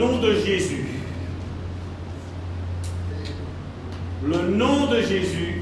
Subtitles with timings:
[0.00, 0.86] nom de Jésus.
[4.24, 5.60] Le nom de Jésus.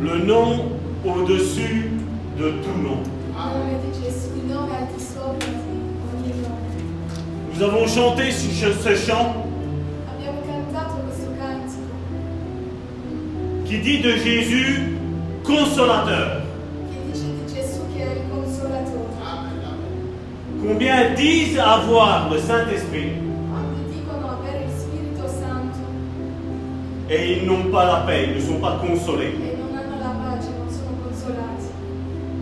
[0.00, 0.70] Le nom
[1.04, 1.90] au-dessus
[2.38, 3.02] de tout nom.
[7.54, 9.44] Nous avons chanté ce chant
[13.66, 14.96] qui dit de Jésus
[15.44, 16.47] consolateur.
[20.68, 23.12] Combien disent avoir le Saint-Esprit
[27.10, 29.34] et ils n'ont pas la paix, ils ne sont pas consolés.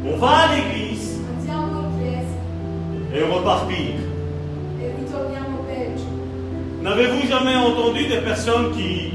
[0.05, 1.21] On va à l'église.
[3.15, 3.95] Et on repart pire.
[6.83, 9.13] N'avez-vous jamais entendu des personnes qui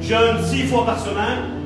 [0.00, 1.57] jeûnent six fois par semaine?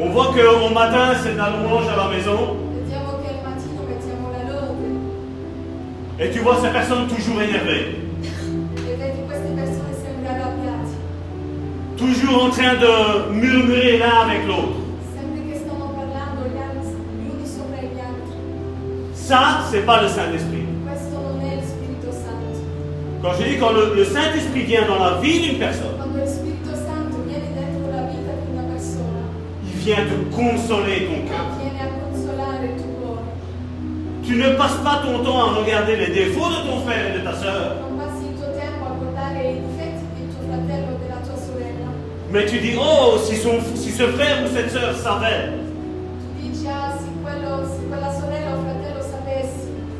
[0.00, 2.56] On voit qu'au matin, c'est de la louange à la maison.
[6.20, 7.96] Et tu vois ces personnes toujours énervées,
[11.96, 14.78] toujours en train de murmurer l'un avec l'autre.
[19.14, 20.64] Ça, c'est pas le Saint-Esprit.
[23.22, 25.97] Quand je dis quand le, le Saint-Esprit vient dans la vie d'une personne,
[29.88, 31.46] vient te consoler ton cœur.
[34.22, 37.24] Tu ne passes pas ton temps à regarder les défauts de ton frère et de
[37.24, 37.76] ta sorella.
[42.30, 45.48] mais tu dis, oh, si, son, si ce frère ou cette sœur savait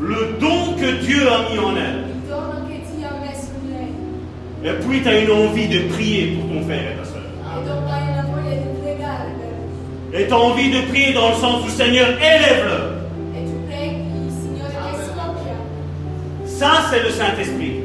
[0.00, 2.04] le don que Dieu a mis en elle,
[4.64, 7.07] et puis tu as une envie de prier pour ton frère et ta sœur.
[10.18, 12.98] Et tu as envie de prier dans le sens où Seigneur, élève-le.
[16.44, 17.82] Ça, c'est le Saint-Esprit.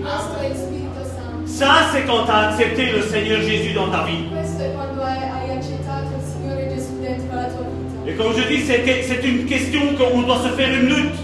[1.46, 4.26] Ça, c'est quand tu as accepté le Seigneur Jésus dans ta vie.
[8.08, 11.16] Et comme je dis, c'est une question qu'on doit se faire une lutte.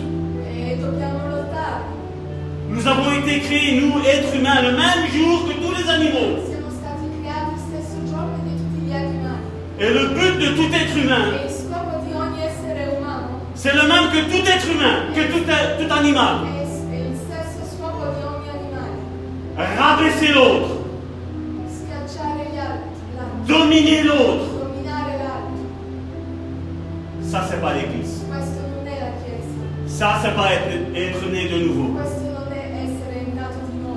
[2.70, 6.49] Nous avons été créés, nous, êtres humains, le même jour que tous les animaux.
[9.82, 11.32] Et le but de tout être humain,
[13.56, 16.36] c'est le même que tout être humain, que tout, tout animal.
[19.58, 20.70] Rabaisser l'autre,
[23.48, 24.46] dominer l'autre.
[27.22, 28.24] Ça, c'est pas l'Église.
[29.88, 32.00] Ça, c'est pas être, être né de nouveau.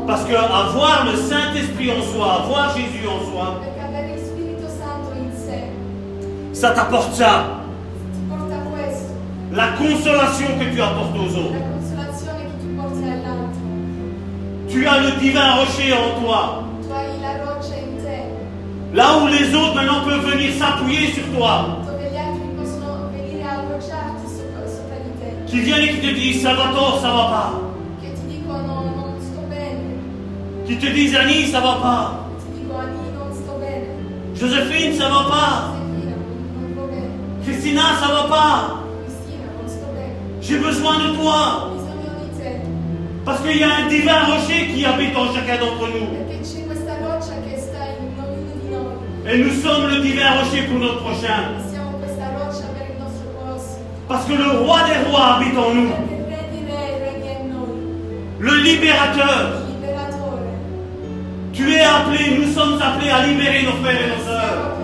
[0.06, 3.60] Parce que avoir le Saint-Esprit en soi, avoir Jésus en soi,
[6.62, 7.59] ça t'apporte ça.
[9.53, 11.56] La consolation que tu apportes aux autres.
[14.69, 16.62] tu as le divin rocher en toi.
[18.95, 21.78] Là où les autres maintenant peuvent venir s'appuyer sur toi.
[25.49, 27.53] Qui viennent et qui te disent ça va tort, ça va pas.
[30.65, 32.28] Qui te disent Annie, ça va pas.
[34.37, 35.81] Joséphine, ça va pas.
[37.44, 38.82] Christina, ça va pas.
[40.41, 41.70] J'ai besoin de toi.
[43.25, 46.08] Parce qu'il y a un divin rocher qui habite en chacun d'entre nous.
[49.30, 51.53] Et nous sommes le divin rocher pour notre prochain.
[54.09, 55.91] Parce que le roi des rois habite en nous.
[58.41, 59.62] Le libérateur.
[61.53, 64.81] Tu es appelé, nous sommes appelés à libérer nos frères et nos sœurs.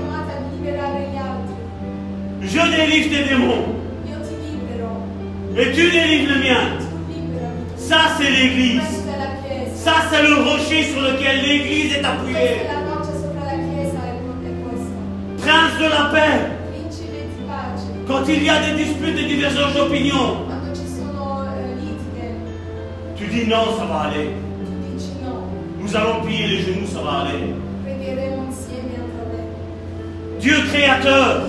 [2.50, 3.64] Je délivre tes démons.
[5.56, 6.64] Et tu délivres le mien.
[7.76, 8.80] Ça, c'est l'Église.
[9.74, 12.60] Ça, c'est le rocher sur lequel l'Église est appuyée.
[15.38, 16.58] Prince de la paix.
[18.06, 20.38] Quand il y a des disputes et divergences d'opinion,
[23.16, 24.30] tu dis non, ça va aller.
[25.80, 27.54] Nous allons plier les genoux, ça va aller.
[30.40, 31.42] Dieu créateur.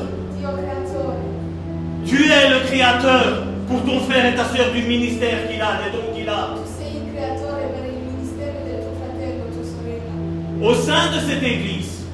[2.09, 3.43] Tu es le créateur.
[3.67, 6.55] Pour ton frère et ta soeur du ministère qu'il a, des dons qu'il a.
[10.61, 12.07] Au sein de cette Église,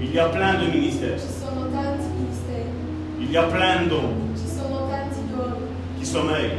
[0.00, 1.18] il y a plein de ministères.
[3.20, 4.14] Il y a plein de dons.
[6.00, 6.50] Qui sommeillent.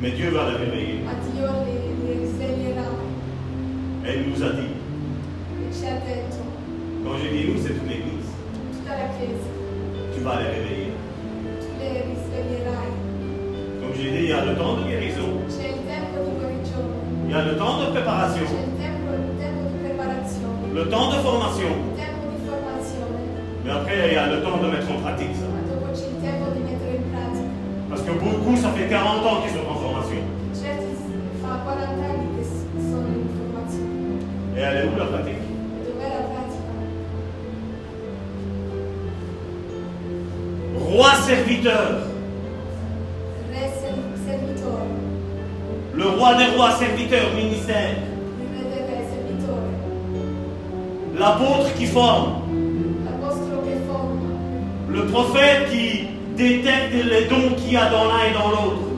[0.00, 1.00] Mais Dieu va les réveiller.
[4.06, 4.68] Et il nous a dit,
[7.04, 8.28] quand je dis nous, c'est toute l'Église.
[8.72, 9.50] tutta la Chiesa,
[10.14, 10.92] tu vas les réveiller.
[11.62, 12.88] tu le risveglierai.
[13.80, 16.96] Comme j'ai dit, il y a le temps de guérison, C'è il tempo di guarigione,
[17.26, 20.84] il y a le temps de préparation, c'è il tempo, il tempo di preparazione, le
[20.92, 23.18] temps de formation, il tempo di formazione,
[23.64, 25.46] mais après, il y a le temps de mettre en pratique ça.
[25.48, 27.46] ma dopo c'è il tempo di mettere in pratica.
[27.88, 30.20] Parce que beaucoup, ça fait 40 ans qu'ils sont en formation.
[30.52, 30.92] Certi
[31.40, 34.20] fa 40 anni che s- sono in formazione.
[34.56, 35.40] Et elle est où la pratique?
[40.90, 41.98] Roi serviteur,
[45.94, 47.90] le roi des rois, serviteur, ministère,
[51.18, 52.42] l'apôtre qui forme,
[54.88, 56.06] le prophète qui
[56.38, 58.88] détecte les dons qu'il y a dans l'un et dans l'autre,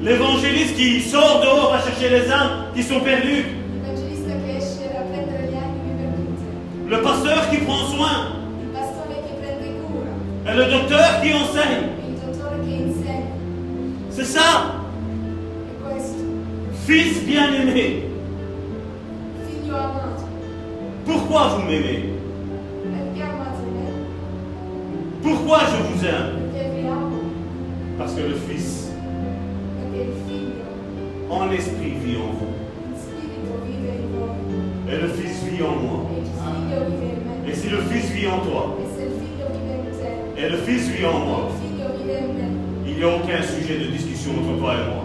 [0.00, 3.55] l'évangéliste qui sort dehors à chercher les âmes qui sont perdues,
[6.88, 8.32] le pasteur qui prend soin,
[10.48, 11.88] et le docteur qui enseigne.
[14.10, 14.76] C'est ça,
[16.86, 18.04] fils bien-aimé.
[21.04, 22.12] Pourquoi vous m'aimez?
[25.22, 26.32] Pourquoi je vous aime?
[27.98, 28.90] Parce que le Fils,
[31.28, 32.65] en esprit, vit en vous.
[34.88, 36.10] Et le Fils vit en moi.
[37.48, 38.76] Et si le Fils vit en toi,
[40.38, 41.48] et le Fils vit en moi,
[42.86, 45.04] il n'y a aucun sujet de discussion entre toi et moi.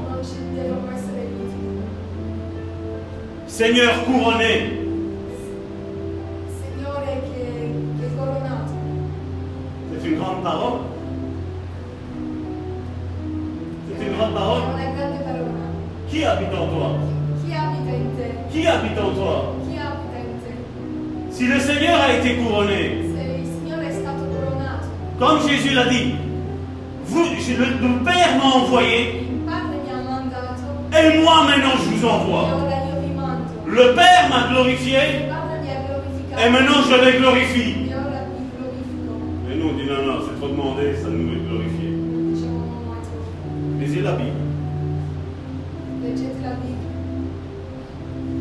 [3.48, 4.81] Seigneur couronné,
[21.42, 23.00] Si le Seigneur a été couronné,
[25.18, 26.14] comme Jésus l'a dit,
[27.08, 29.26] vous, je- le, le Père m'a envoyé,
[30.94, 32.48] et moi maintenant je vous envoie.
[33.66, 34.98] Le Père m'a glorifié,
[36.46, 37.74] et maintenant je les glorifie.
[39.50, 41.90] Et nous on dit non, non, c'est trop demandé, ça nous est glorifié.
[43.80, 44.42] Lisez la Bible.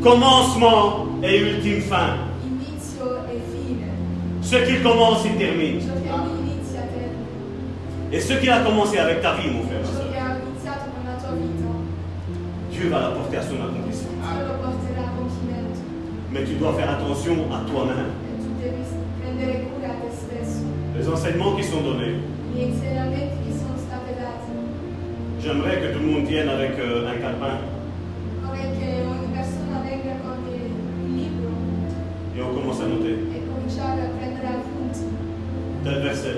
[0.02, 2.28] Commencement et ultime fin.
[4.50, 5.78] Ce qu'il commence, il termine.
[8.12, 11.34] Et ce qu'il a commencé avec ta vie, mon frère, ma soeur,
[12.72, 14.10] Dieu va la porter à son accomplissement.
[16.32, 18.10] Mais tu dois faire attention à toi-même.
[20.98, 22.16] Les enseignements qui sont donnés,
[25.40, 27.58] j'aimerais que tout le monde vienne avec euh, un calepin.
[31.08, 31.50] Libro
[32.36, 33.39] et on commence à noter.
[35.84, 36.36] Tel verset,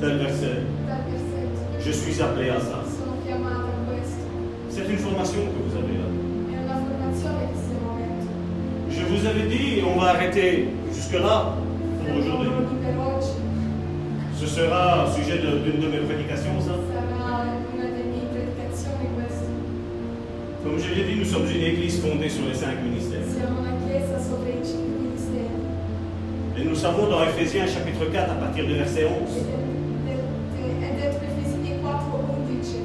[0.00, 0.62] tel verset.
[1.84, 2.84] Je suis appelé à ça.
[2.86, 4.22] Sono chiamata a questo.
[4.70, 6.08] C'est une formation que vous avez là.
[6.54, 8.30] È una formazione che stiamo avendo.
[8.88, 11.54] Je vous avais dit, on va arrêter jusque-là
[12.06, 12.50] pour aujourd'hui.
[14.38, 16.72] Ce sera sujet de- d'une de, mes prédications, ça.
[20.62, 23.20] Comme je l'ai dit, nous sommes une église fondée sur les cinq ministères.
[26.60, 30.94] Et nous savons dans Ephésiens chapitre 4 à partir du verset 11, Ed è- È
[31.00, 32.76] detto Efesini 4:11.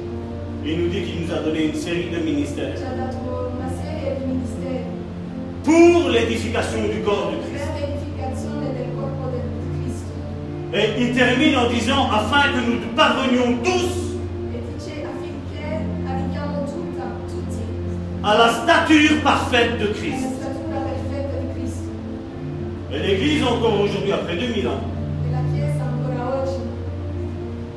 [0.64, 2.74] il nous dit qu'il nous a donné une série de ministères
[5.64, 7.64] pour l'édification du corps de Christ.
[10.74, 13.96] Et il termine en disant, afin que nous parvenions tous
[18.24, 20.35] à la stature parfaite de Christ.
[23.06, 24.80] l'Église encore aujourd'hui, après 2000 ans,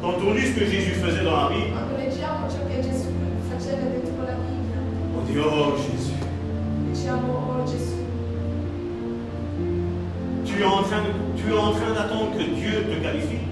[0.01, 1.73] quand on lit ce que Jésus faisait dans la Bible,
[5.17, 6.15] on dit, oh Jésus,
[7.29, 7.99] oh Gesù,
[10.45, 13.43] tu es en train, de- tu es en train d'attendre que Dieu te qualifie.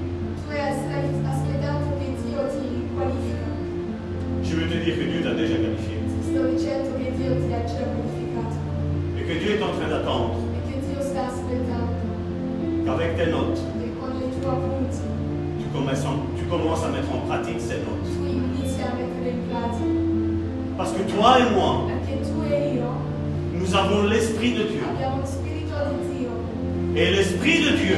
[4.44, 5.98] Je veux te dire que Dieu t'a déjà qualifié.
[9.20, 10.37] Et que Dieu est en train d'attendre
[12.98, 13.60] qu'avec tes notes,
[15.60, 18.08] tu commences, en- tu commences à mettre en pratique ces notes.
[20.78, 21.88] Parce que toi et moi,
[23.54, 24.82] nous avons l'Esprit de Dieu.
[26.96, 27.98] Et l'Esprit de Dieu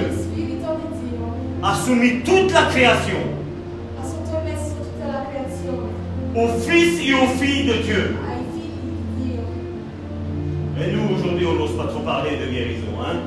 [1.64, 3.18] a soumis toute la création
[6.36, 8.16] aux fils et aux filles de Dieu.
[10.82, 12.94] Et nous, aujourd'hui, on n'ose pas trop parler de guérison.
[13.04, 13.18] Hein?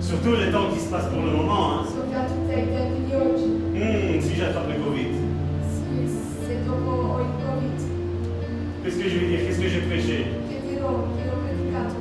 [0.00, 1.80] Surtout les temps qui se passent pour le moment.
[1.80, 1.84] Hein?
[1.86, 3.48] Soprattutto ai tempi di oggi.
[3.74, 5.12] Hmm, si j'attrape le Covid,
[5.68, 6.08] Sì,
[6.46, 7.78] se dopo ho il Covid,
[8.82, 9.40] qu'est-ce que je vais dire?
[9.44, 10.18] Qu'est-ce que j'ai prêché?
[10.48, 11.94] Che dirò, che ho predicato?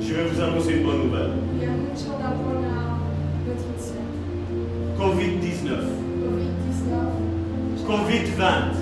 [0.00, 1.32] Je vais vous annoncer une bonne nouvelle.
[1.58, 2.98] Vi annuncio una buona
[3.46, 4.02] notizia.
[4.98, 5.68] Covid-19,
[6.22, 6.92] Covid-19,
[7.86, 8.74] Covid-20,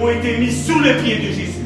[0.00, 1.64] ont été mis sous les pieds de Jésus.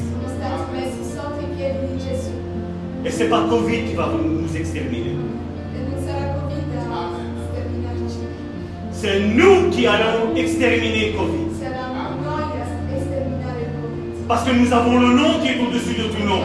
[3.04, 5.16] Et c'est pas Covid qui va nous exterminer.
[8.92, 11.42] C'est nous qui allons exterminer Covid.
[14.28, 16.40] Parce que nous avons le nom qui est au-dessus de tout nom.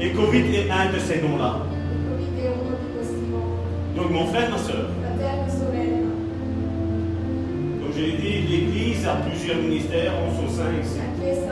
[0.00, 1.56] Et Covid est un de ces noms-là.
[3.96, 4.89] Donc mon frère, ma soeur,
[9.00, 11.00] l'Église a plusieurs ministères en son sein ici.
[11.20, 11.50] ministeri.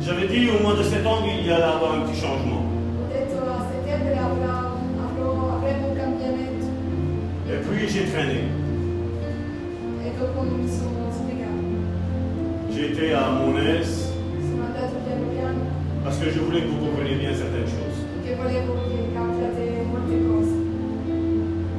[0.00, 2.64] J'avais dit au mois de septembre, il y allait avoir un petit changement.
[3.10, 3.18] A
[6.00, 6.66] cambiamento
[7.48, 8.40] Et puis j'ai traîné.
[12.72, 14.12] J'ai été à mon aise
[16.04, 17.98] parce que je voulais que vous compreniez bien certaines choses.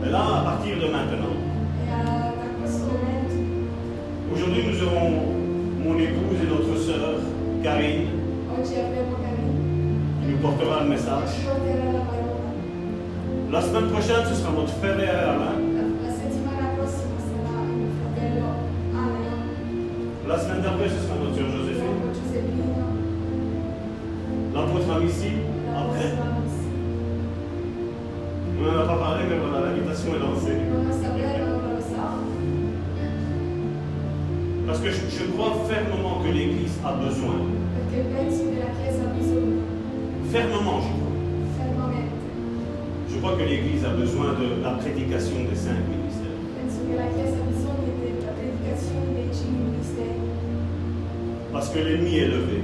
[0.06, 1.39] Et là, à partir de maintenant,
[4.50, 5.12] aujourd'hui nous aurons
[5.84, 7.20] mon épouse et notre sœur,
[7.64, 8.08] Karine,
[10.22, 11.46] qui nous portera le message.
[13.52, 15.56] la semaine prochaine, ce sera notre frère Alain.
[20.28, 22.00] La, la semaine d'après, ce sera notre sœur Joséphine.
[24.54, 25.32] L'apôtre Amici,
[25.76, 26.12] après.
[28.62, 31.59] On n'en a pas parlé, mais voilà, l'invitation est lancée.
[34.70, 37.38] Parce que je, je crois fermement que l'Église a besoin.
[40.32, 41.10] Fermement, je crois.
[43.10, 46.38] Je crois que l'Église a besoin de la prédication des cinq ministères.
[51.52, 52.62] Parce que l'ennemi est levé.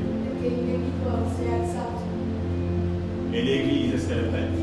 [3.34, 4.54] Et l'Église, est-ce qu'elle est prête.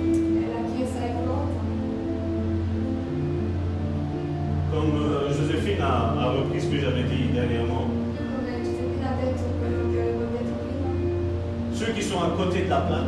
[4.70, 7.88] Comme euh, Joséphine a, repris ce que j'avais dit dernièrement,
[11.74, 13.00] ceux qui sont à côté de la plaque,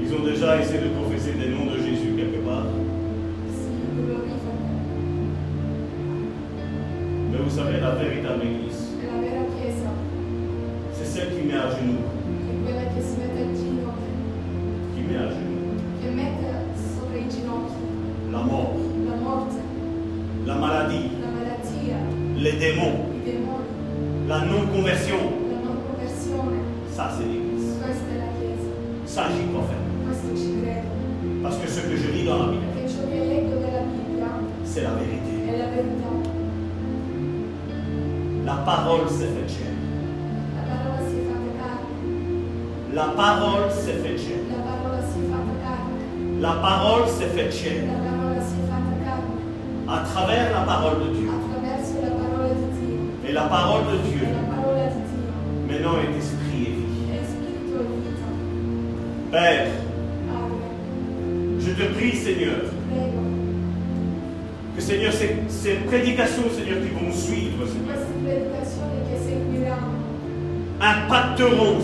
[0.00, 2.66] ils ont déjà essayé de professer des noms de Jésus quelque part.
[7.30, 8.42] Mais vous savez, la véritable
[43.20, 44.38] parole s'est faite chair.
[46.40, 47.82] la La parole s'est faite chair.
[49.86, 51.26] la À travers la parole de Dieu.
[51.26, 51.32] la.
[53.28, 54.28] Et la parole de Dieu, la
[55.72, 56.86] maintenant, est esprit et vie.
[59.30, 59.66] Père,
[61.60, 62.60] je te prie, Seigneur,
[64.74, 67.96] que Seigneur, ces, ces prédications, Seigneur, qui vont suivre, Seigneur,
[70.80, 71.80] impacteront,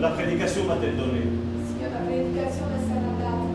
[0.00, 1.26] la prédication va t'être donnée.
[1.66, 3.46] Signore, la predicazione sarà data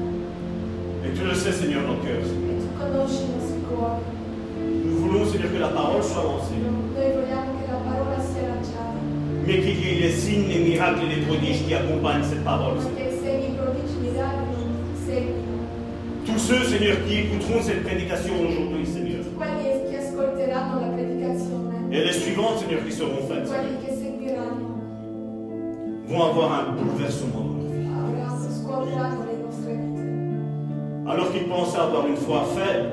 [1.06, 2.20] Et tu le sais, Seigneur, dans le cœur.
[2.24, 4.02] e tu conosci i nostri cuori.
[4.86, 6.60] Nous voulons, Seigneur, que la parole soit lancée.
[6.60, 9.00] Noi vogliamo che la parola sia lanciata,
[9.46, 12.76] Mais qu'il y ait les signes, les miracles et les prodiges qui accompagnent cette parole.
[12.76, 12.98] ma Seigneur.
[12.98, 15.52] che i segni, i prodigi, i miracoli non seguino.
[16.26, 19.24] Tous ceux, Seigneur, qui écouteront cette prédication aujourd'hui, Seigneur.
[19.36, 23.93] Quelli che ascolteranno la predicazione, Et les suivantes, Seigneur, qui seront faites, quelli che seguiranno,
[26.14, 27.82] vont avoir un bouleversement dans leur vie.
[27.82, 27.90] vite.
[31.08, 32.90] Alors qu'ils pensaient avoir une foi faible,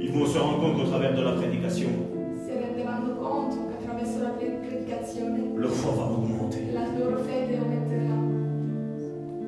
[0.00, 1.88] ils vont se rendre compte qu'au travers de la prédication,
[5.56, 6.62] leur foi va augmenter.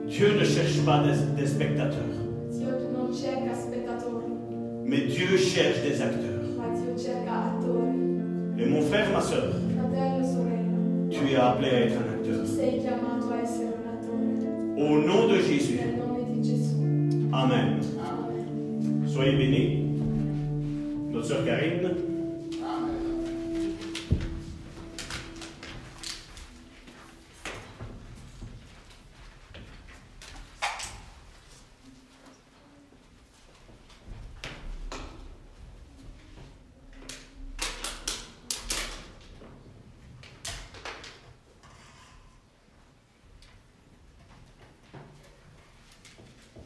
[0.08, 2.16] Dieu ne cherche pas des, des spectateurs,
[4.84, 6.40] mais Dieu cherche des acteurs.
[8.60, 9.54] Et mon frère, ma soeur,
[11.10, 12.44] tu es appelé à être un acteur.
[14.76, 15.78] Au nom de Jésus.
[17.32, 17.78] Amen.
[19.06, 19.84] Soyez bénis.
[21.12, 21.90] Notre sœur Karine.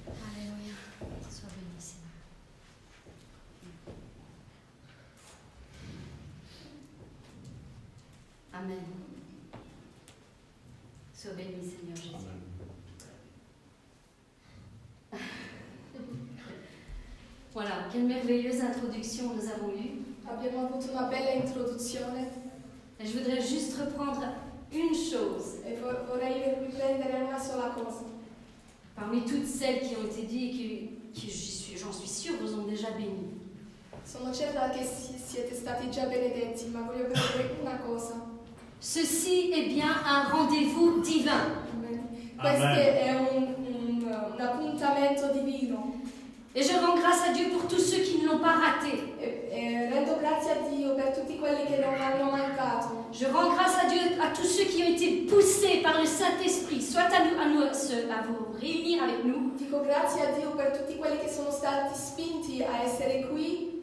[0.07, 0.77] Alléluia.
[1.31, 2.11] Sois béni, Seigneur.
[8.53, 8.85] Amen.
[11.13, 12.15] Sois béni, Seigneur Jésus.
[17.53, 20.03] Voilà, quelle merveilleuse introduction nous avons eue.
[20.27, 22.43] Abbiamo avuto una bella introduzione
[22.99, 24.23] Et je voudrais juste reprendre
[24.73, 28.05] une chose e vo- vorrei riprendere una sola cosa.
[28.95, 32.35] parmi toutes celles qui ont été dites et que, que j'y suis- j'en suis sûre
[32.41, 33.35] vous ont déjà béni.
[34.54, 38.14] Certa che si- siete stati già benedetti, ma voglio vedere una cosa.
[38.80, 41.30] Ceci est bien un rendez-vous divin.
[41.75, 42.08] Amen.
[42.38, 45.94] Questo è un, un- un appuntamento divino
[46.54, 48.92] Et je rends grâce à Dieu pour tous ceux qui ne l'ont pas raté.
[49.18, 53.06] e, e rendo grazie a Dio per tutti quelli che non hanno mancato.
[53.11, 56.80] Je rends grâce à Dieu à tous ceux qui ont été poussés par le Saint-Esprit,
[56.80, 60.71] soit à nous, à nous à vous réunir avec nous, Dico grazie a Dio per
[60.78, 63.74] tutti quelli che sono stati spinti a essere qui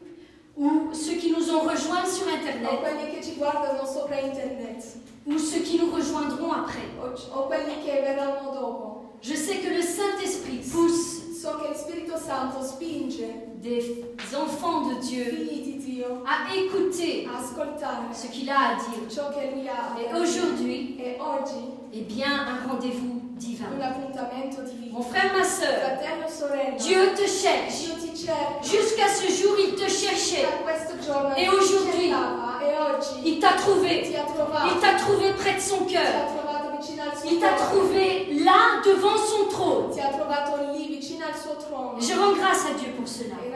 [0.56, 4.84] ou ceux qui nous ont rejoints sur Internet, quelli che ci guardano sopra internet
[5.26, 6.88] ou ceux qui nous rejoindront après.
[7.00, 9.02] o, o quelli che verranno dopo.
[9.22, 13.24] Je sais que le Saint-Esprit pousse So che lo Spirito Santo spinge
[13.60, 18.74] des enfants de Dieu figli di Dio à écouter a ascoltare ce qu'il a à
[18.76, 19.08] dire.
[19.08, 19.98] ciò che Lui ha.
[19.98, 23.66] Et aujourd'hui E oggi est bien un rendez-vous divin.
[23.76, 27.86] un appuntamento Mon frère, ma soeur, Fratello, sorella, Dieu te cherche.
[27.86, 28.60] Dio ti cerca.
[28.62, 30.42] Jusqu'à ce jour, il te cherchait.
[30.44, 34.02] Da questo giorno E ti aujourd'hui, cercava e oggi Il t'a trouvé.
[34.02, 34.24] ti ha
[34.66, 36.26] Il t'a trouvé près de son Ti ha cœur.
[36.36, 39.90] trovato vicino al suo Il t'a trouvé là devant son trône.
[39.92, 41.51] Ti ha trovato lì vicino al suo trono.
[42.00, 43.36] Je rends grâce à Dieu pour cela.
[43.36, 43.52] E.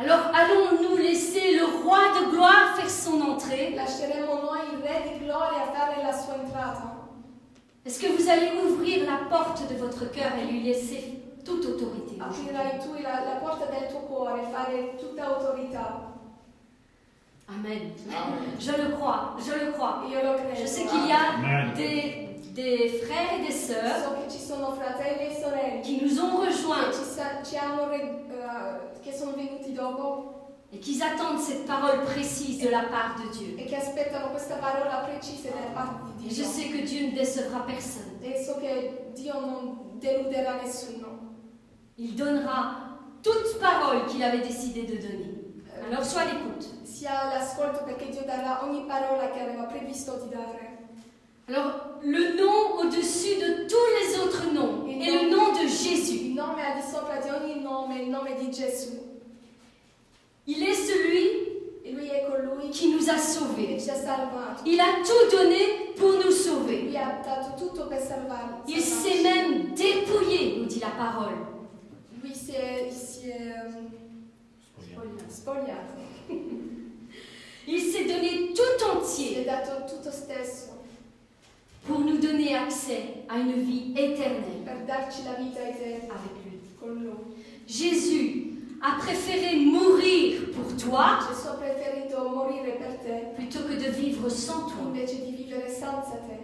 [0.00, 3.76] Alors allons-nous laisser le roi de gloire faire son entrée?
[7.84, 12.18] Est-ce que vous allez ouvrir la porte de votre cœur et lui laisser toute autorité?
[15.40, 16.08] Autorità.
[17.48, 17.90] Amen.
[18.60, 20.02] Je le crois, je le crois.
[20.54, 22.27] Je sais qu'il y a des,
[22.58, 24.26] des frères et des sœurs e
[25.82, 26.90] qui nous ont rejoints
[30.72, 33.56] et qui attendent cette parole précise de la part de Dieu.
[33.56, 33.60] e
[36.26, 38.18] Et je sais que Dieu ne décevra personne.
[38.22, 38.34] E.
[41.96, 45.34] Il donnera toute parole qu'il avait décidé de donner.
[45.86, 46.66] Alors sois à l'écoute.
[46.84, 50.67] Sia l'ascolto perché Dio darà ogni parola che aveva previsto di dare.
[51.48, 56.18] Alors, le nom au-dessus de tous les autres noms est le nom de Jésus.
[56.26, 58.98] Il nome al di sopra di ogni nome, il nome di Gesù.
[60.46, 61.48] Il est celui
[61.84, 63.82] E lui è colui qui nous a sauvés.
[63.82, 64.62] ci ha salvato.
[64.66, 66.82] Il a tout donné pour nous sauver.
[66.82, 68.70] Lui ha dato tutto per salvarci.
[68.70, 71.34] Il s'est même dépouillé, nous dit la parole.
[72.22, 75.96] Lui si è, si è um, spogliato.
[77.66, 80.77] Il s'est donné tout entier dato tutto stesso
[81.88, 86.58] pour nous donner accès à une vie éternelle per darci la vita eterna avec lui.
[86.78, 87.10] con lui.
[87.66, 91.18] Jésus a préféré mourir pour toi
[93.36, 94.84] plutôt que de vivre sans toi.
[94.88, 96.36] invece di vivere senza te.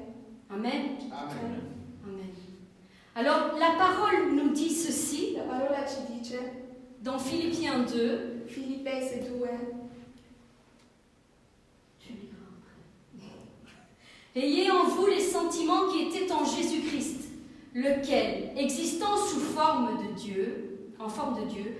[0.51, 0.97] Amen.
[1.13, 1.61] Amen.
[2.05, 2.33] Amen.
[3.15, 6.39] Alors, la parole nous dit ceci La parola ci dice,
[7.03, 8.45] dans Philippiens 2.
[8.49, 9.47] Filippesi 2,
[14.37, 17.21] Ayez en vous les sentiments qui étaient en Jésus-Christ,
[17.75, 21.77] lequel, existant sous forme de Dieu, en forme de Dieu,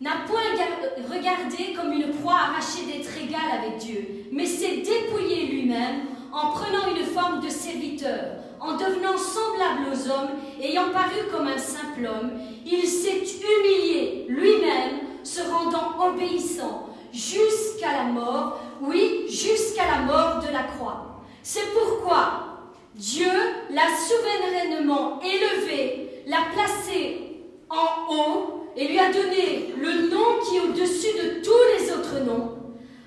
[0.00, 5.46] n'a point gar- regardé comme une proie arrachée d'être égal avec Dieu, mais s'est dépouillé
[5.46, 10.30] lui-même en prenant une forme de serviteur, en devenant semblable aux hommes,
[10.62, 12.32] ayant paru comme un simple homme,
[12.64, 20.52] il s'est humilié lui-même, se rendant obéissant jusqu'à la mort, oui, jusqu'à la mort de
[20.52, 21.11] la croix.
[21.42, 23.30] C'est pourquoi Dieu
[23.70, 30.60] l'a souverainement élevé, l'a placé en haut et lui a donné le nom qui est
[30.60, 32.58] au-dessus de tous les autres noms.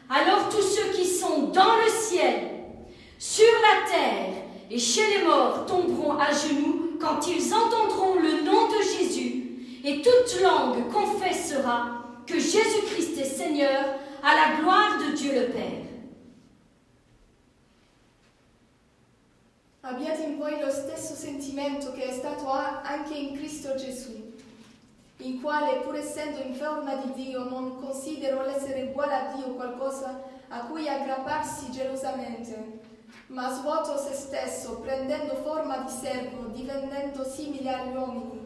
[0.09, 2.51] Alors tous ceux qui sont dans le ciel,
[3.17, 4.33] sur la terre
[4.69, 9.43] et chez les morts tomberont à genoux quand ils entendront le nom de Jésus,
[9.83, 13.85] et toute langue confessera que Jésus-Christ est Seigneur
[14.23, 15.84] à la gloire de Dieu le Père.
[19.87, 24.33] Abbiate in voi lo stesso sentimento che è stato anche in Cristo Gesù,
[25.17, 30.23] il quale, pur essendo in forma di Dio, non considerò l'essere uguale a Dio qualcosa
[30.47, 32.79] a cui aggrapparsi gelosamente,
[33.27, 38.39] ma svuotò se stesso, prendendo forma di servo, diventando simile agli uomini.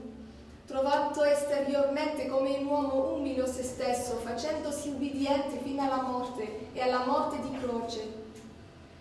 [0.66, 7.06] Trovato esteriormente come un uomo umile se stesso, facendosi ubbidiente fino alla morte e alla
[7.06, 8.28] morte di croce.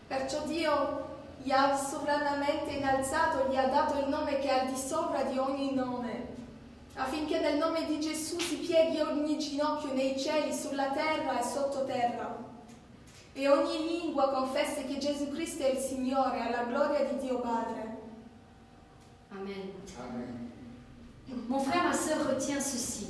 [0.06, 1.07] Perciò Dio
[1.48, 5.38] gli ha sovranamente innalzato, gli ha dato il nome che è al di sopra di
[5.38, 6.26] ogni nome,
[6.92, 12.36] affinché nel nome di Gesù si pieghi ogni ginocchio nei cieli, sulla terra e sottoterra,
[13.32, 17.96] e ogni lingua confessi che Gesù Cristo è il Signore, alla gloria di Dio Padre.
[19.30, 19.72] Amen.
[19.98, 20.52] Amen.
[21.46, 23.06] Mon frère, ma sœur, retiens ceci.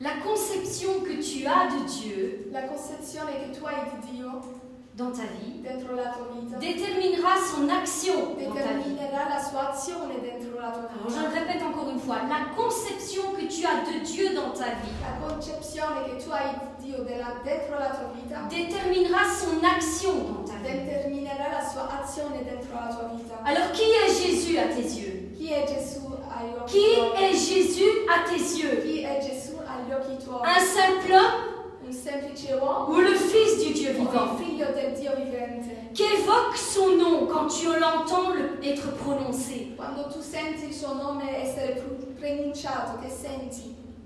[0.00, 4.57] La conception que tu as de Dieu La concezione che tu hai di Dio
[4.98, 8.90] dans ta vie dentro la tua vita déterminera son action dans ta vie.
[8.98, 11.22] determinerà la sua azione dentro la tua Alors, je vita.
[11.22, 14.94] le répète encore une fois, la conception que tu as de Dieu dans ta vie
[15.06, 16.50] La concezione che tu hai
[16.82, 20.82] di Dio della- dentro la tua vita déterminera son action dans ta vie.
[20.82, 23.34] determinerà la sua azione dentro la tua vita.
[23.44, 25.30] Alors qui est Jésus à tes yeux?
[25.38, 27.22] Chi è Gesù agli occhi Qui tuoi?
[27.22, 28.82] est Jésus à tes yeux?
[28.82, 30.40] Chi è Gesù agli occhi tuoi?
[30.42, 31.56] Un simple homme
[32.90, 34.36] ou le Fils du Dieu vivant?
[35.94, 39.72] Qu'évoque son nom quand tu l'entends le- être prononcé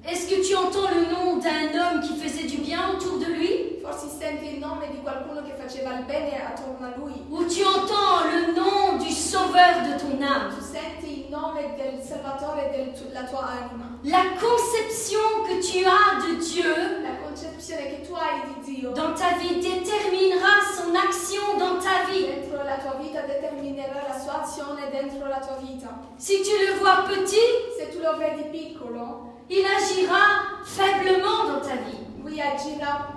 [0.04, 3.78] Est-ce que tu entends le nom d'un homme qui faisait du bien autour de lui?
[3.82, 7.22] Forse senti il nome di qualcuno che faceva il bene attorno a lui.
[7.30, 10.50] Ou tu entends le nom du sauveur de ton âme?
[10.56, 13.98] Tu senti il nome del Salvatore della tua anima?
[14.02, 19.14] La conception que tu as de Dieu La concezione che tu hai di Dio dans
[19.14, 22.26] ta vie déterminera son action dans ta vie.
[22.26, 25.94] dentro la tua vita determinerà la sua azione dentro la tua vita.
[26.16, 30.24] Si tu le vois petit, Se tu lo vedi piccolo, il agira
[30.64, 32.00] faiblement dans ta vie.
[32.24, 33.08] lui agirà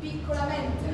[0.00, 0.84] piccolamente.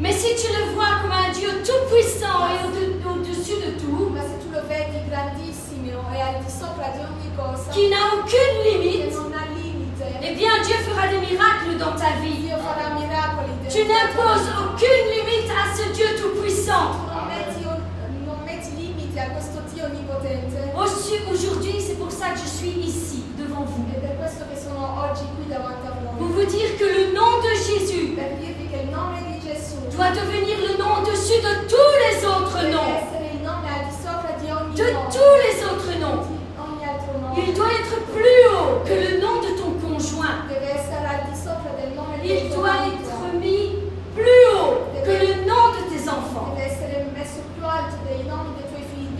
[0.00, 4.22] Mais si tu le vois comme un Dieu tout-puissant et au- au-dessus de tout, Ma
[4.22, 8.30] se tu lo vedi grandissimo e al di sopra di ogni cosa, qui n'a aucune
[8.32, 12.40] che limite, non ha limite, eh bien Dieu fera des miracles dans ta vie.
[12.40, 13.52] Dio farà miracoli.
[13.60, 16.96] dentro Tu n'imposes aucune limite à ce Dieu tout-puissant.
[16.96, 17.62] Tu non metti,
[18.24, 20.72] non metti limiti a questo Dio onnipotente.
[20.74, 23.84] Aussi, Aujourd'hui, c'est pour ça que je suis ici, devant vous.
[24.80, 25.14] A
[26.18, 28.16] Pour vous dire que le nom de Jésus
[29.96, 32.94] doit devenir le nom au-dessus de tous les autres noms.
[34.74, 36.10] De tous les autres noms.
[36.10, 37.34] Nome.
[37.36, 40.46] Il doit être plus haut que le nom de ton conjoint.
[42.24, 43.76] Il doit être mis
[44.14, 46.54] plus haut que le nom de tes enfants.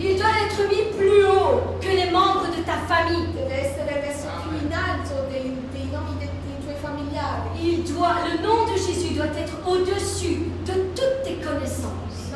[0.03, 3.27] Il doit être mis plus haut que les membres de ta famille.
[3.35, 7.49] Deve essere messo più in alto dei, dei nomi dei, dei tuoi familiari.
[7.61, 12.33] Il doit, le nom de Jésus doit être au-dessus de toutes tes connaissances.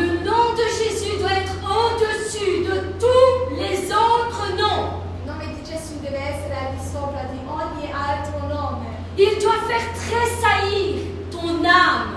[0.00, 5.04] Le nom de Jésus doit être au-dessus de tous les autres noms.
[9.18, 12.16] Il doit faire tressaillir ton âme.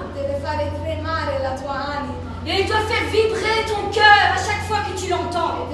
[2.48, 5.68] Et il doit faire vibrer ton cœur à chaque fois que tu l'entends.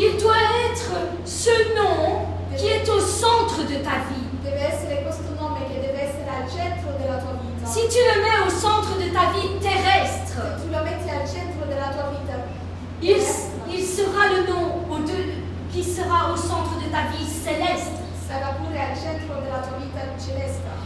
[0.00, 0.92] Il doit être
[1.24, 4.26] ce nom qui est au centre de ta vie.
[7.66, 10.40] Si tu le mets au centre de ta vie terrestre,
[13.02, 13.16] il,
[13.76, 15.34] il sera le nom au deux-
[15.72, 17.96] qui sera au centre de ta vie céleste.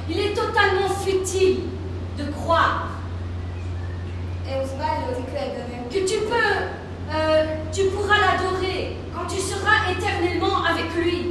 [0.09, 1.61] Il est totalement futile
[2.19, 2.89] de croire
[5.91, 6.55] que tu peux,
[7.15, 11.31] euh, tu pourras l'adorer quand tu seras éternellement avec lui.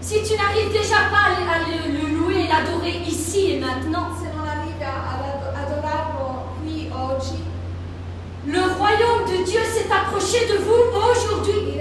[0.00, 4.08] Si tu n'arrives déjà pas à le, louer et l'adorer ici et maintenant.
[8.46, 11.78] Le royaume de Dieu s'est approché de vous aujourd'hui.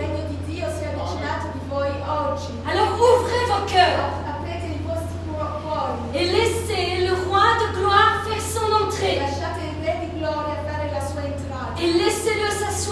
[2.70, 4.10] Alors ouvrez vos cœurs.
[6.14, 6.57] Et laissez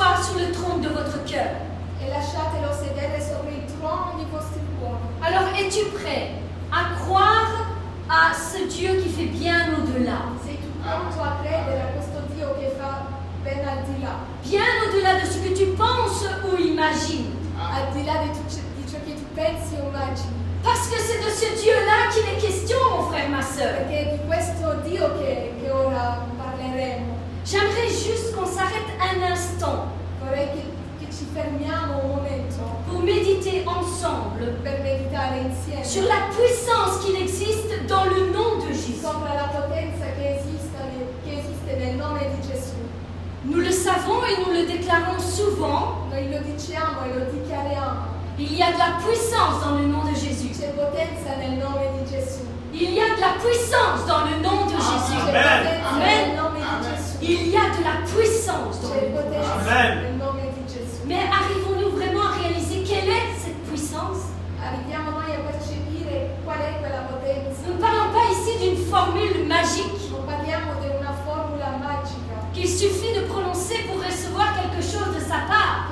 [0.06, 1.56] s'asseoir sur le trône de votre cœur.
[5.24, 6.32] Alors es-tu prêt
[6.72, 7.52] à croire
[8.10, 10.20] à ce Dieu qui fait bien au-delà?
[14.44, 17.32] Bien au-delà de ce que tu penses ou imagines.
[20.64, 23.88] Parce que c'est de ce Dieu-là qu'il est question, mon frère, ma soeur.
[27.46, 29.86] J'aimerais juste qu'on s'arrête un instant
[30.20, 30.64] Vorrei che,
[31.00, 37.16] che ci fermiamo un momento pour méditer ensemble per meditare insieme sur la puissance qu'il
[37.22, 39.00] existe dans le nom de Jésus.
[39.02, 40.82] sopra la potenza che esiste,
[41.24, 42.74] che esiste nel nome di Gesù.
[43.44, 48.14] Nous le savons et nous le déclarons souvent, Noi lo diciamo e lo dichiariamo.
[48.40, 50.50] il y a de la puissance dans le nom de Jésus.
[50.58, 52.42] C'è potenza nel nome di Gesù.
[52.78, 55.18] Il y a de la puissance dans le nom de Jésus.
[55.30, 56.38] Amen.
[57.22, 59.70] Il y a de la puissance dans le nom de Jésus.
[59.70, 60.20] Amen.
[61.06, 64.28] Mais arrivons-nous vraiment à réaliser quelle est cette puissance?
[67.66, 69.94] Nous ne parlons pas ici d'une formule magique
[72.54, 75.92] qu'il suffit de prononcer pour recevoir quelque chose de sa part,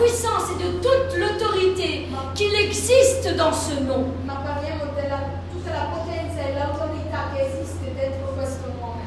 [0.00, 4.06] puissance et de toute l'autorité qu'il existe dans ce nom.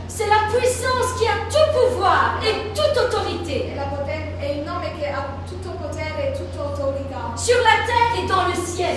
[0.07, 3.73] C'est la puissance qui a tout pouvoir et toute autorité
[7.35, 8.95] sur la terre et dans le ciel.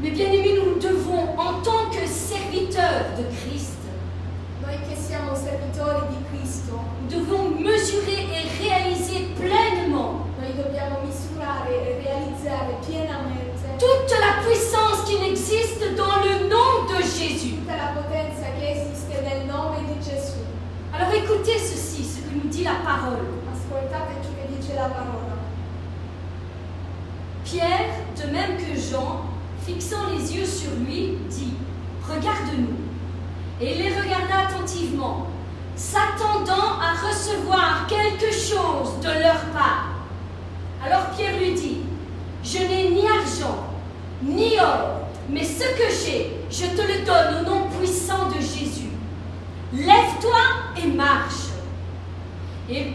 [0.00, 3.73] Mais bien aimés, nous devons, en tant que serviteurs de Christ,
[4.74, 11.70] Noi che siamo servitori di Cristo, nous devons mesurer et réaliser pleinement noi dobbiamo misurare
[11.70, 17.54] e realizzare pienamente toute la puissance qui existe dans le nom de Jésus.
[17.60, 20.42] tutta la potenza che esiste nel nome di Gesù.
[20.90, 23.22] Alors écoutez ceci, ce que nous dit la parole.
[23.52, 25.38] Ascoltate ciò che dice la parola.
[27.44, 29.22] Pierre, de même que Jean,
[29.64, 31.54] fixant les yeux sur lui, dit
[32.08, 32.83] Regarde-nous.
[33.60, 35.28] Et les regarda attentivement,
[35.76, 39.90] s'attendant à recevoir quelque chose de leur part.
[40.84, 41.78] Alors Pierre lui dit
[42.42, 43.66] Je n'ai ni argent,
[44.22, 48.90] ni or, mais ce que j'ai, je te le donne au nom puissant de Jésus.
[49.72, 50.40] Lève-toi
[50.82, 51.48] et marche.
[52.68, 52.92] Et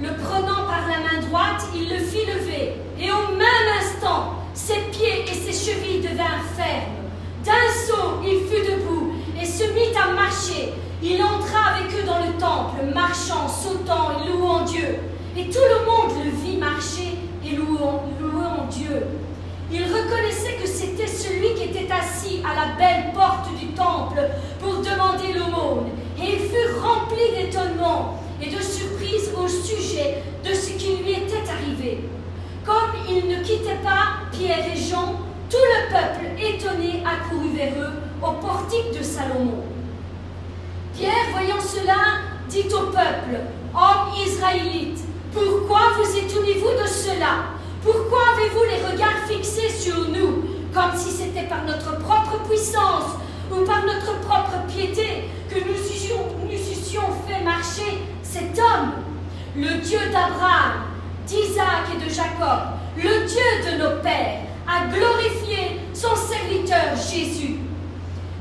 [0.00, 2.74] le prenant par la main droite, il le fit lever.
[2.98, 6.99] Et au même instant, ses pieds et ses chevilles devinrent fermes.
[7.44, 10.74] D'un saut, il fut debout et se mit à marcher.
[11.02, 14.98] Il entra avec eux dans le temple, marchant, sautant et louant Dieu.
[15.36, 19.06] Et tout le monde le vit marcher et louant, louant Dieu.
[19.72, 24.20] Il reconnaissait que c'était celui qui était assis à la belle porte du temple
[24.58, 25.88] pour demander l'aumône.
[26.20, 31.48] Et il fut rempli d'étonnement et de surprise au sujet de ce qui lui était
[31.48, 32.00] arrivé.
[32.66, 35.14] Comme il ne quittait pas Pierre et Jean,
[35.50, 39.64] tout le peuple étonné accourut vers eux au portique de Salomon.
[40.94, 43.40] Pierre, voyant cela, dit au peuple,
[43.74, 45.00] Hommes israélites,
[45.32, 47.50] pourquoi vous étonnez-vous de cela?
[47.82, 53.16] Pourquoi avez-vous les regards fixés sur nous, comme si c'était par notre propre puissance
[53.50, 58.92] ou par notre propre piété que nous eussions, nous eussions fait marcher cet homme?
[59.56, 60.84] Le Dieu d'Abraham,
[61.26, 62.60] d'Isaac et de Jacob,
[62.96, 67.56] le Dieu de nos pères, a glorifié son serviteur Jésus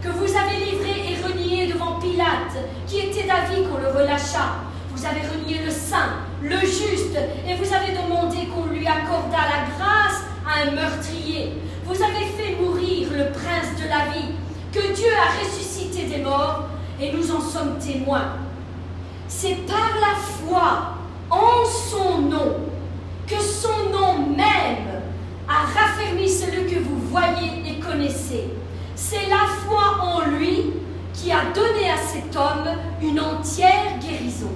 [0.02, 2.56] que vous avez livré et renié devant Pilate,
[2.88, 4.62] qui était d'avis qu'on le relâchât.
[4.94, 9.76] Vous avez renié le saint, le juste, et vous avez demandé qu'on lui accordât la
[9.76, 11.54] grâce à un meurtrier.
[11.86, 14.36] Vous avez fait mourir le prince de la vie,
[14.72, 16.66] que Dieu a ressuscité des morts,
[17.02, 18.36] et nous en sommes témoins.
[19.28, 20.96] C'est par la foi
[21.30, 22.56] en son nom
[23.28, 25.00] que son nom même
[25.50, 28.46] a raffermi celui que vous voyez et connaissez.
[28.96, 30.74] C'est la foi en lui
[31.14, 32.70] qui a donné à cet homme
[33.02, 34.52] une entière guérison.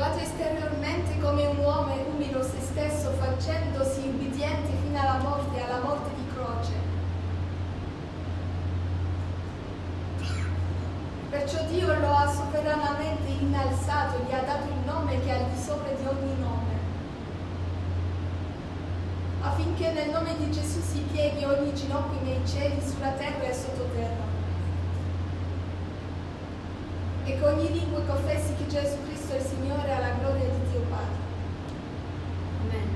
[0.00, 5.80] Trovato esteriormente come un uomo e umilo se stesso facendosi ubbidiente fino alla morte alla
[5.84, 6.72] morte di croce.
[11.28, 15.60] Perciò Dio lo ha soveranamente innalzato gli ha dato il nome che è al di
[15.60, 16.72] sopra di ogni nome,
[19.42, 24.28] affinché nel nome di Gesù si pieghi ogni ginocchio nei cieli, sulla terra e sottoterra.
[27.24, 30.80] E che ogni lingua confessi che Gesù Cristo è il Signore alla gloria di Dio
[30.90, 31.18] Padre.
[32.62, 32.88] Amen.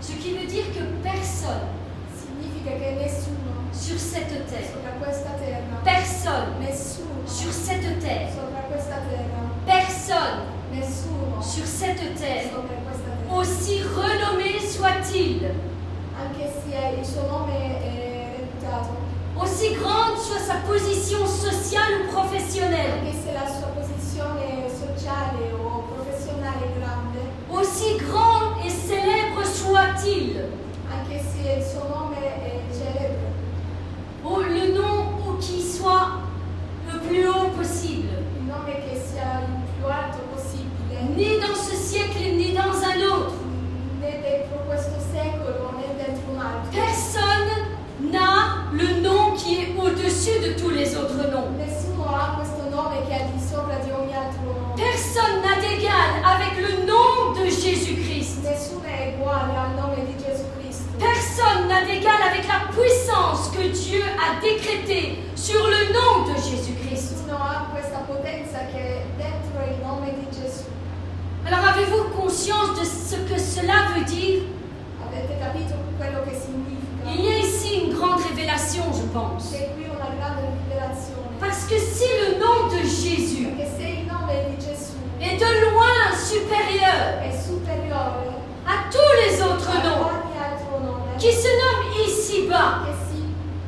[0.00, 1.80] Ce qui veut dire que personne
[2.14, 8.60] Significa che nessuno sur cette terre, sopra questa terra, personne nessuno sur cette terre, sopra
[8.68, 15.50] questa terra, personne nessuno sur cette terre, sopra questa terra, aussi renommé soit-il,
[16.16, 18.96] anche se il suo nome è reputato,
[19.36, 23.91] aussi grande soit sa position sociale ou professionnelle, anche se la sua posizione
[24.68, 30.48] sociale o professionale è grande, aussi grand et célèbre soit-il,
[30.90, 33.32] anche se il suo nome è celebre,
[34.24, 36.20] ou le nom ou qui soit
[36.90, 41.76] le plus haut possible, il nome che sia il più alto possibile, ni dans ce
[41.76, 43.34] siècle ni dans un autre.
[44.00, 46.70] né dentro questo secolo né dentro un altro.
[46.70, 47.78] Personne
[48.10, 51.54] n'a le nom qui est au-dessus de tous les autres noms.
[51.56, 54.74] Nessuno ha questo nome che è al di sopra di ogni altro nome.
[54.74, 58.42] Personne n'a d'égal avec le nom de Jésus-Christ.
[58.42, 60.90] Nessuno è uguale al nome di Gesù Cristo.
[60.98, 67.24] Personne n'a d'égal avec la puissance que Dieu a décrétée sur le nom de Jésus-Christ.
[71.46, 74.42] Alors avez-vous conscience de ce que cela veut dire?
[77.14, 79.54] Il y a ici une grande révélation, je pense.
[81.40, 83.48] Parce que si le nom de Jésus
[85.20, 87.02] est de loin supérieur
[88.66, 90.11] à tous les autres noms
[91.22, 92.82] qui se nomment ici-bas.
[92.84, 93.22] Che si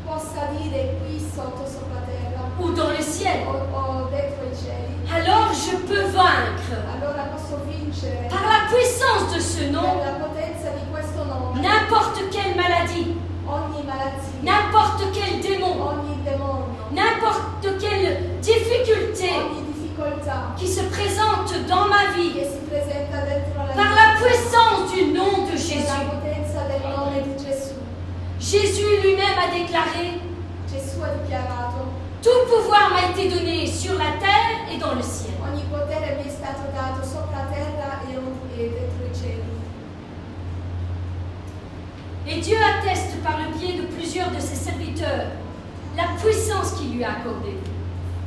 [0.05, 4.95] possa dire qui sotto sopra terra ou dans le ciel, o, o dentro i cieli,
[5.09, 6.75] alors je peux vaincre.
[6.93, 9.83] Allora posso vincere par la puissance de ce nom.
[9.83, 13.15] Per la potenza di questo nome n'importe quelle maladie,
[13.47, 16.15] ogni malattia, n'importe quel démon, ogni
[16.91, 19.31] n'importe quelle difficulté.
[19.31, 19.74] Ogni
[20.57, 21.53] qui se présente
[22.17, 22.31] vie
[22.69, 25.85] presenta dentro la par la puissance du nom de Jésus.
[28.41, 30.21] Jésus lui-même a déclaré,
[32.23, 35.33] Tout pouvoir m'a été donné sur la terre et dans le ciel.
[38.57, 39.45] e e.
[42.27, 45.27] Et Dieu atteste par le biais de plusieurs de ses serviteurs
[45.97, 47.59] la puissance qu'il lui a accordée.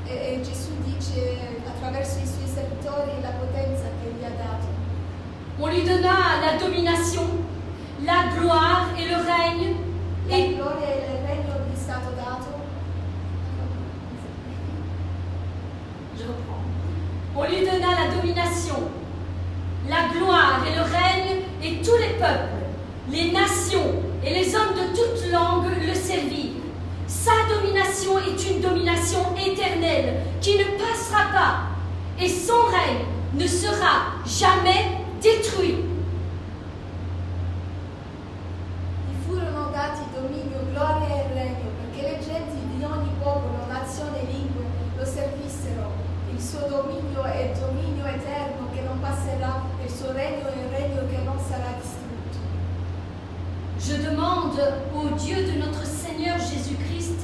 [0.10, 1.38] E, e Gesù dice
[1.68, 4.68] attraverso i suoi servitori la potenza che gli ha dato.
[5.60, 7.46] On lui donna la domination,
[8.04, 9.76] la gloire et le règne.
[10.30, 12.48] La Et gloria e il regno gli è stato dato.
[16.18, 16.64] je reprends.
[17.36, 18.90] On lui donna la domination,
[19.88, 22.66] la gloire et le règne, et tous les peuples,
[23.10, 23.94] les nations
[24.24, 26.57] et les hommes de toutes langues le servirent.
[27.08, 31.56] Sa domination est une domination éternelle qui ne passera pas,
[32.22, 35.86] et son règne ne sera jamais détruit.
[39.08, 44.32] Gli furono dati dominio, gloria e regno perché le genti di ogni popolo, nazione e
[44.32, 44.66] lingue
[44.98, 45.92] lo servissero.
[46.34, 50.72] Il suo dominio è dominio eterno che non passerà, e il suo regno è un
[50.72, 52.06] regno che non sarà distrutto.
[53.80, 54.60] Je demande
[54.94, 57.22] au Dieu de notre Seigneur Jésus-Christ,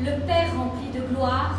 [0.00, 1.58] le Père rempli de gloire,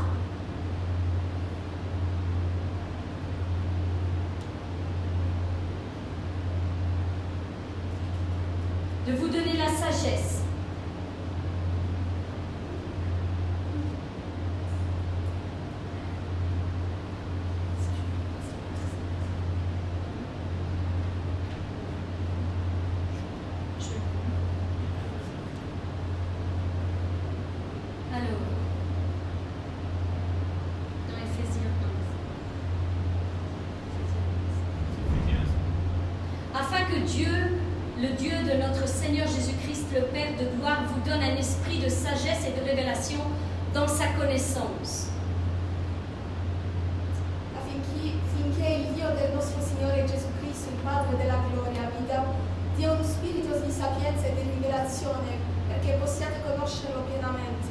[9.05, 10.41] de vous donner la sagesse,
[28.09, 28.47] Alors,
[31.07, 31.71] dans Éphésiens
[36.55, 36.59] 11.
[36.59, 37.30] Afin que Dieu,
[38.01, 41.89] le Dieu de notre Seigneur Jésus-Christ, le Père de gloire, vous donne un esprit de
[41.89, 43.19] sagesse et de révélation
[43.73, 45.09] dans sa connaissance.
[47.57, 52.23] Affinché finché il Dio del nostro Signore Gesù Cristo, il Padre della gloria, vi dà
[52.75, 55.31] dia uno spirito di sapienza e di rivelazione
[55.67, 57.65] perché possiate conoscerlo pienamente.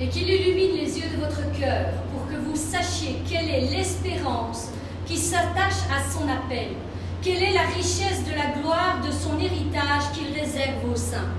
[0.00, 4.70] Et qu'il illumine les yeux de votre cœur pour que vous sachiez quelle est l'espérance
[5.06, 6.74] qui s'attache à son appel,
[7.22, 11.36] quelle est la richesse de la gloire de son héritage qu'il réserve aux saints.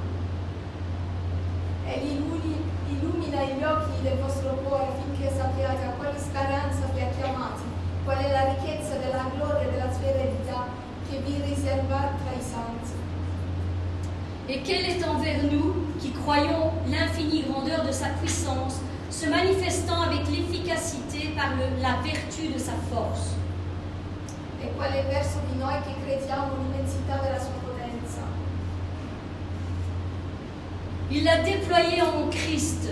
[1.85, 7.09] E illumini- illumina gli occhi del vostro cuore affinché sappiate a quale speranza vi ha
[7.19, 7.63] chiamati,
[8.05, 10.67] qual è la ricchezza della gloria della sua eredità
[11.09, 12.91] che vi riserva tra i santi.
[14.47, 20.27] Et quelle est envers nous qui croyons l'infinie grandeur de sa puissance, se manifestant avec
[20.29, 21.95] l'efficacité par le- la
[22.43, 23.35] vertu de sa force.
[24.61, 28.21] E qual è verso di noi che crediamo l'immensità della sua potenza.
[31.09, 32.89] Il l'a déployé en Christ,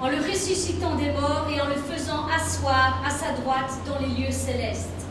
[0.00, 4.08] en le ressuscitant des morts et en le faisant asseoir à sa droite dans les
[4.14, 5.06] lieux célestes.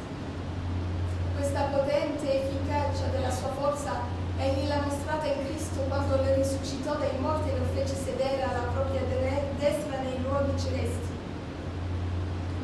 [1.36, 3.92] Questa potente efficacia della sua forza
[4.40, 7.66] egli l'ha mostrata in Cristo quando lo risuscitò dai morti e lo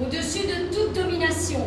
[0.01, 1.59] au-dessus de toute domination,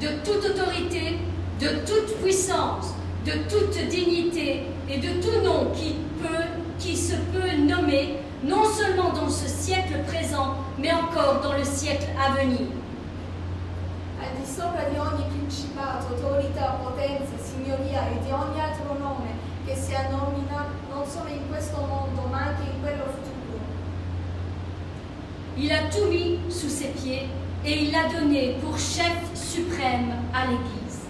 [0.00, 1.18] de toute autorité,
[1.60, 6.44] de toute puissance, de toute dignité et de tout nom qui, peut,
[6.78, 12.06] qui se peut nommer, non seulement dans ce siècle présent, mais encore dans le siècle
[12.18, 12.66] à venir.
[14.22, 19.32] Al di sopra di ogni principato, autorità, potenza, signoria e di ogni altro nome
[19.64, 23.60] che sia nomina non solo in questo mondo ma anche in quello futuro.
[25.56, 27.28] Il a tout mis sous ses pieds
[27.64, 31.00] et il l'a donné pour chef suprême à l'Église.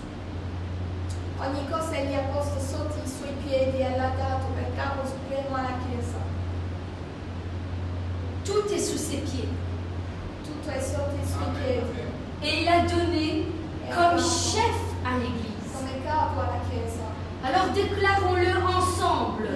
[1.41, 5.57] Ogni cosa egli ha posto sotto i suoi piedi e l'ha dato per capo supremo
[5.57, 6.19] alla Chiesa.
[8.45, 9.49] Tout est sous ses pieds.
[10.45, 12.09] Tutto è sotto i suoi piedi,
[12.43, 13.47] Et il a donné
[13.95, 15.73] comme chef à l'Église.
[15.73, 17.09] come capo alla Chiesa.
[17.43, 19.49] Alors déclarons-le ensemble.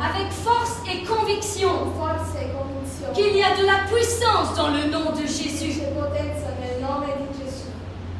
[0.00, 4.68] Avec force et conviction con forza e convinzione qu'il y a de la puissance dans
[4.68, 5.80] le nom de Jésus.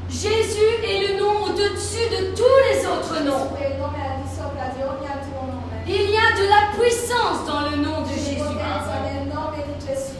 [0.08, 3.50] Jésus est le nom au-dessus de tous les autres noms.
[5.86, 8.42] Il y a de la puissance dans le nom de Jésus.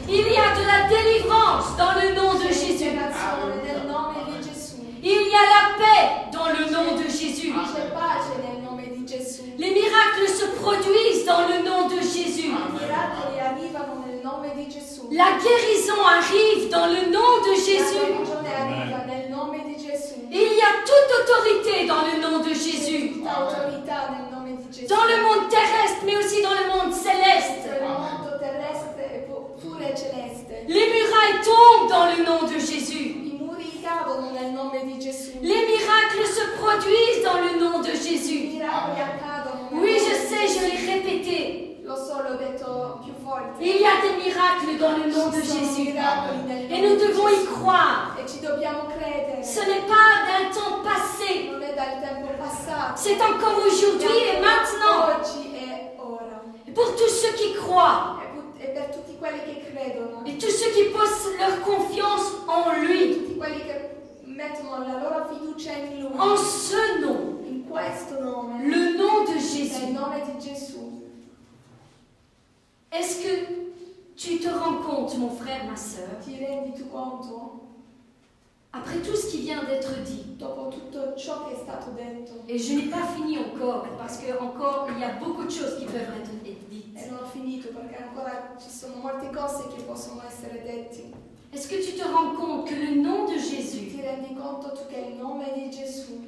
[0.07, 2.89] Il y a de la délivrance dans le nom de Jésus.
[4.41, 4.77] Gesù.
[5.03, 7.53] Il y a la paix dans le nom de Jésus.
[9.07, 9.41] Gesù.
[9.57, 12.51] Les miracles se produisent dans le nom de Jésus.
[14.29, 15.07] Nome di Gesù.
[15.11, 17.97] La guérison arrive dans le nom de Jésus.
[17.97, 19.57] arriva nel nome
[20.61, 23.13] as toute autorité dans le nom de Jésus.
[23.13, 24.87] tutta autorità nel nome di Gesù.
[24.87, 27.65] Dans le monde terrestre, mais aussi dans le monde céleste.
[27.65, 28.89] Nel mondo terrestre
[29.25, 30.49] pu- pure celeste.
[30.67, 33.07] Les murailles tombent dans le nom de Jésus.
[33.33, 35.31] I muri cadono nel nome di Gesù.
[35.41, 38.41] Les miracles se produisent dans le nom de I Jésus.
[38.53, 39.69] miracoli accadono.
[39.71, 41.68] nel Oui, je sais, je l'ai répété.
[43.61, 45.95] Il y a des miracles dans le nom de Jésus.
[46.69, 48.15] Et nous devons y croire.
[48.17, 48.23] E.
[49.43, 51.51] Ce n'est pas d'un temps passé.
[52.95, 55.09] C'est encore aujourd'hui et maintenant.
[55.09, 56.71] E.
[56.73, 58.17] Pour tous ceux qui croient
[58.61, 63.17] E et tous ceux qui posent leur confiance en lui,
[66.17, 67.39] en ce nom,
[68.61, 69.95] le nom de Jésus.
[72.91, 73.45] Est-ce que
[74.15, 77.55] tu te rends compte, mon frère, ma sœur, Ti rendi tu conto?
[78.71, 82.33] après tout ce qui vient d'être dit, Dopo tutto ciò che è stato detto.
[82.47, 85.77] et je n'ai pas fini encore, parce que encore il y a beaucoup de choses
[85.77, 86.57] qui peuvent être dites.
[86.95, 91.03] E non ho finito perché ancora ci sono molte cose che possono essere dette.
[91.51, 94.85] Est-ce que tu te rends compte que le nom de Jésus Ti rendi conto tu
[94.87, 96.19] che il nome di Gesù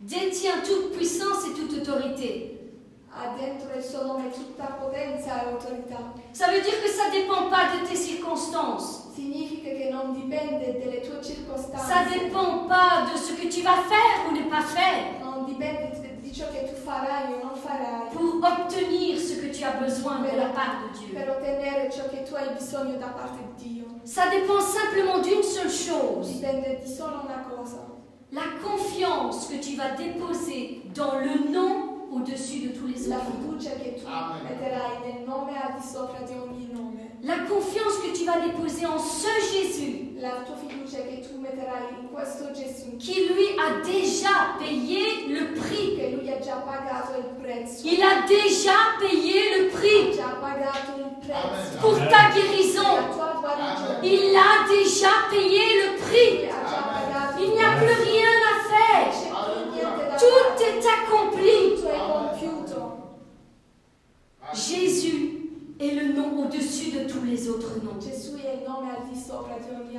[0.00, 2.57] détient toute puissance et toute autorité
[6.32, 9.08] Ça veut dire que ça ne dépend pas de tes circonstances.
[11.88, 15.04] Ça ne dépend pas de ce que tu vas faire ou ne pas faire.
[18.12, 21.14] Pour obtenir ce que tu as besoin de la part de Dieu.
[24.04, 26.40] Ça dépend simplement d'une seule chose,
[28.30, 33.26] la confiance que tu vas déposer dans le nom au-dessus de tous les la autres.
[33.30, 34.42] fiducia che tu Amen.
[34.48, 38.86] metterai nel nome al di sopra di ogni nome, La confiance que tu vas déposer
[38.86, 43.80] en ce Jésus la tua fiducia che tu metterai in questo Gesù, qui lui a
[43.82, 45.96] déjà payé le prix.
[45.96, 50.36] che Lui ha già pagato il prezzo, Il a déjà payé le ha prix già
[50.40, 52.82] pagato il prezzo pour ta guérison.
[52.94, 54.06] la tua guarigione.
[54.06, 56.46] Il a déjà payé le Lui prix.
[56.46, 59.10] ha già pagato Il n'y a plus rien à Non faire.
[59.10, 60.57] c'è più niente da Tout fare.
[60.68, 61.78] Est accompli.
[64.54, 65.38] Jésus
[65.80, 67.98] est le nom au-dessus de tous les autres noms.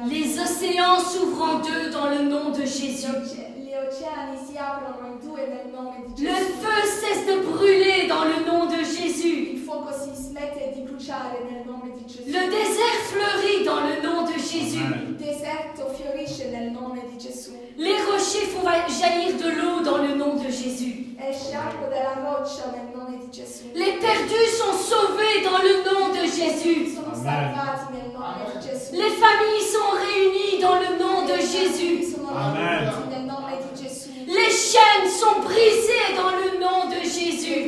[0.10, 3.08] Les océans s'ouvrent en deux dans le nom de Jésus.
[3.80, 7.40] Gli oce- Gli oceani si aprono in due nel nome di Le feu cesse de
[7.46, 9.54] brûler dans le nom de Jésus.
[9.54, 12.26] Il fuoco si smette di bruciare nel nome di Gesù.
[12.28, 14.84] Le désert fleurit dans le nom de Jésus.
[14.84, 17.52] Il deserto fiorisce nel nome di Gesù.
[17.78, 21.16] Les rochers font jaillir de l'eau dans le nom de Jésus.
[23.76, 26.90] Les perdus sont sauvés dans le nom de Jésus.
[28.92, 32.16] Les familles sont réunies dans le nom de Jésus.
[32.36, 32.90] Amen.
[32.90, 34.10] riuniti nel nome di Gesù.
[34.40, 37.68] Les chaînes sont brisées dans le nom de Jésus.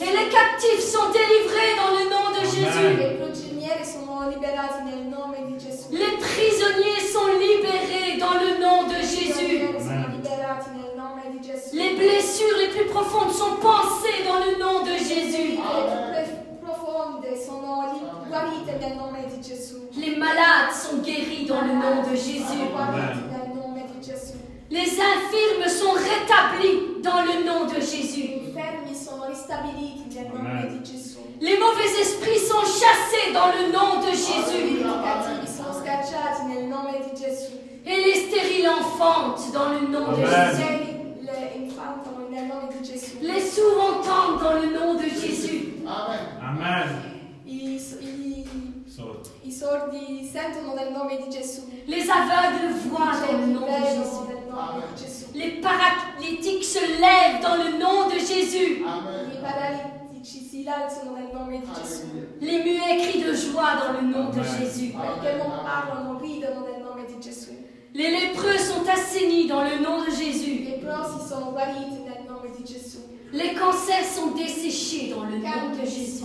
[0.00, 2.44] Et les captifs sont délivrés dans le nom de.
[2.44, 2.96] Jésus.
[5.90, 9.58] Les prisonniers sont libérés dans le nom de Jésus.
[11.72, 15.58] Les blessures les plus profondes sont pansées dans le nom de Jésus.
[19.96, 22.66] Les malades sont guéris dans le nom de Jésus.
[24.70, 28.30] Les infirmes sont rétablis dans le nom de Jésus.
[30.34, 30.82] Amen.
[31.40, 34.66] Les mauvais esprits sont chassés dans le nom de Jésus.
[37.86, 40.26] Et les stériles enfantent dans le nom de.
[42.82, 43.18] Jésus.
[43.22, 45.74] Les sourds entendent dans le nom de Jésus.
[45.86, 46.20] Amen.
[46.42, 48.25] Amen.
[48.96, 51.62] I, i- So, i sordi sentono nel nome di Gesù.
[51.86, 54.26] Les aveugles voient dans le nom de Jésus.
[54.28, 55.24] nel nome di Gesù.
[55.34, 58.82] Les paralytiques se lèvent dans le nom de Jésus.
[58.86, 59.30] Amen.
[59.32, 62.06] I paralitici si alzano nel nome di Gesù.
[62.40, 64.42] Les muets crient de joie dans le nom de.
[64.42, 64.92] Jésus.
[64.92, 67.50] Perché non parlano, ridono nel nome di Gesù.
[67.92, 70.64] Les lépreux sont assainis dans le nom de I Jésus.
[70.64, 72.15] leprosi sono guariti nel nome di Gesù.
[73.36, 76.24] Les cancers sont desséchés dans le nom de Jésus.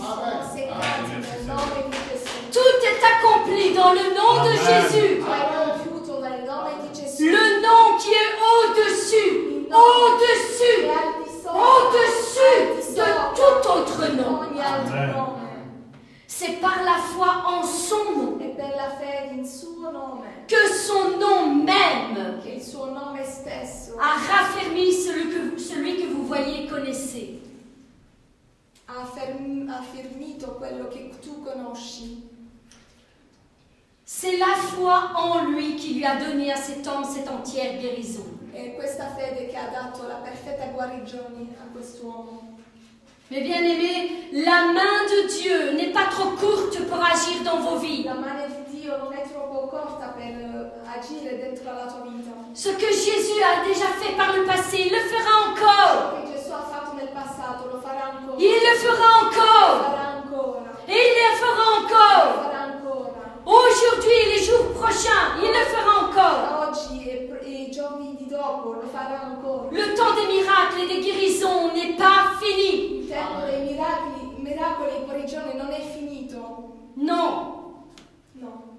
[2.50, 4.52] Tout est accompli dans le nom de.
[4.52, 5.20] Jésus.
[7.20, 9.32] Le nom qui est au-dessus,
[9.70, 10.78] au-dessus,
[11.52, 13.06] au-dessus de
[13.36, 14.40] tout autre nom.
[16.26, 18.31] C'est par la foi en son nom
[20.48, 22.12] Que son nom même
[24.00, 27.40] a raffermi celui que, celui que vous voyez et connaissez.
[34.04, 38.32] C'est la foi en lui qui lui a donné à cet homme cette entière guérison.
[38.52, 42.58] È questa fede che ha dato la perfetta guarigione a quest'uomo.
[43.30, 48.04] Mes bien-aimés, la main de Dieu n'est pas trop courte pour agir dans vos vies.
[48.04, 52.32] La di Dio non è troppo corta per eh, agire dentro la tua vita.
[52.52, 56.00] Ce que Jésus a déjà fait par le passé, il le fera encore.
[56.10, 58.36] Ciò che Gesù ha fatto nel passato lo farà ancora.
[58.38, 59.82] Il le fera Lo encore.
[59.86, 60.70] farà ancora.
[60.88, 62.42] Et il le fera Lo encore.
[62.42, 63.22] farà ancora.
[63.44, 66.66] Aujourd'hui et les jours prochains, il le fera encore.
[66.66, 69.68] Oggi e, e i giorni di dopo lo farà ancora.
[69.70, 72.98] Le temps des miracles et des guérisons n'est pas fini.
[72.98, 76.74] Il tempo dei miracoli, miracoli e non è finito.
[76.94, 77.60] Non,
[78.34, 78.71] No.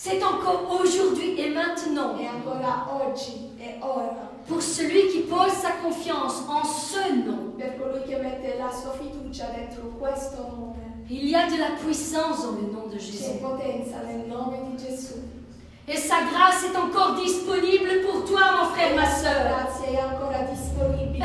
[0.00, 2.14] C'est encore aujourd'hui et maintenant.
[4.46, 7.52] Pour celui qui pose sa confiance en ce nom,
[11.10, 13.24] il y a de la puissance dans le nom de Jésus.
[15.88, 19.68] Et sa grâce est encore disponible pour toi, mon frère, ma soeur.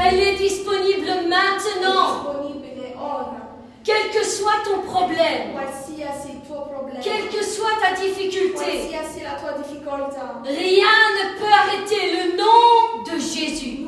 [0.03, 2.33] Elle est disponible maintenant.
[3.83, 5.51] Quel que soit ton problème,
[7.01, 8.89] quelle que soit ta difficulté,
[10.45, 13.85] rien ne peut arrêter le nom de Jésus.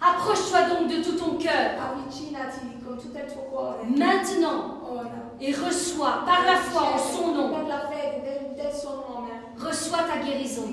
[0.00, 1.72] Approche-toi donc de tout ton cœur.
[3.96, 4.78] Maintenant
[5.40, 7.50] et reçois par la foi en son nom,
[9.60, 10.68] Reçois ta guérison,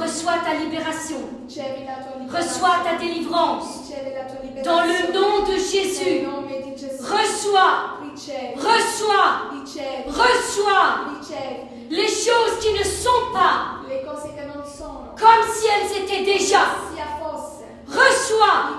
[0.00, 1.18] reçois ta libération,
[2.28, 3.90] reçois ta délivrance.
[4.64, 6.26] Dans le nom de Jésus,
[7.00, 8.00] reçois,
[8.56, 9.50] reçois,
[10.08, 11.04] reçois.
[11.90, 13.80] Les choses qui ne sont pas
[15.16, 16.60] comme si elles étaient déjà.
[17.86, 18.78] Reçois.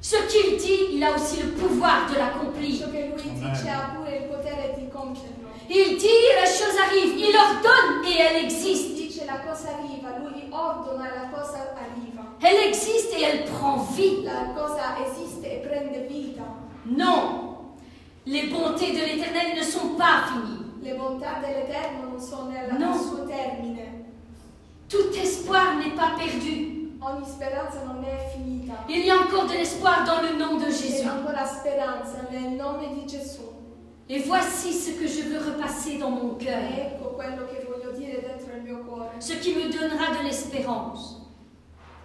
[0.00, 2.86] Ce qu'il dit, il a aussi le pouvoir de l'accomplir.
[5.68, 8.94] Il dit, la chose arrive, il ordonne et elle existe.
[8.94, 12.22] Dice la cosa arriva, lui ordina la cosa arriva.
[12.40, 14.22] Elle existe et elle prend vie.
[14.24, 16.42] La cosa esiste e prende vita.
[16.84, 17.72] Non,
[18.26, 20.60] les bontés de l'Éternel ne sont pas finies.
[20.82, 22.92] Le bontà dell'Eterno non sono nel No.
[22.92, 24.04] al suo termine.
[24.88, 26.92] Tout espoir n'est pas perdu.
[27.00, 28.84] Ogni speranza non è finita.
[28.88, 31.06] Il y a encore de l'espoir dans le nom de C'è Jésus.
[31.08, 33.53] ancora speranza nel nome di Gesù.
[34.06, 38.20] Et voici ce que je veux repasser dans mon cœur, ecco quello che voglio dire
[38.20, 39.18] dentro il mio cuore.
[39.18, 41.22] ce qui me donnera de l'espérance.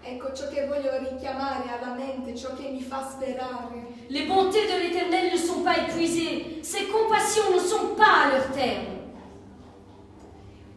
[0.01, 3.85] Ecco ciò che voglio richiamare alla mente, ciò che mi fa sperare.
[4.07, 8.49] Les bontés de l'Éternel ne sont pas épuisées, ses compassions ne sont pas à leur
[8.51, 8.97] terme.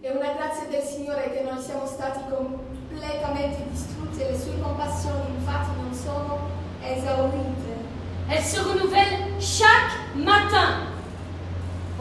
[0.00, 5.34] È una grazia del Signore che non siamo stati completamente distrutti e le sue compassioni
[5.38, 6.38] infatti non sono
[6.82, 7.70] esaurite.
[8.28, 10.91] Elles se renouvellent chaque matin.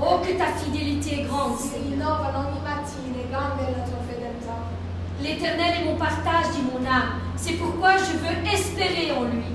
[0.03, 2.19] Oh, que ta fidélité est grande, Seigneur.
[2.19, 2.41] e.
[5.21, 7.21] L'Éternel est mon partage, dit mon âme.
[7.35, 9.45] C'est pourquoi je veux espérer en lui.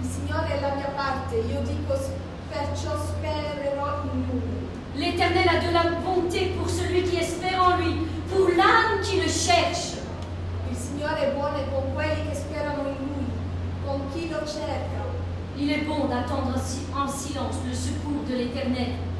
[0.00, 1.98] Il Signore è la mia parte, io dico
[2.48, 4.40] perciò spererò in Lui.
[4.94, 9.26] L'Éternel a de la bonté pour celui qui espère en lui, pour l'âme qui le
[9.26, 9.98] cherche.
[10.70, 13.26] Il Signore è buono con quelli che sperano in Lui,
[13.84, 15.02] con chi lo cerca.
[15.58, 16.54] Il est bon d'attendre
[16.94, 19.15] en silence le secours de l'Éternel.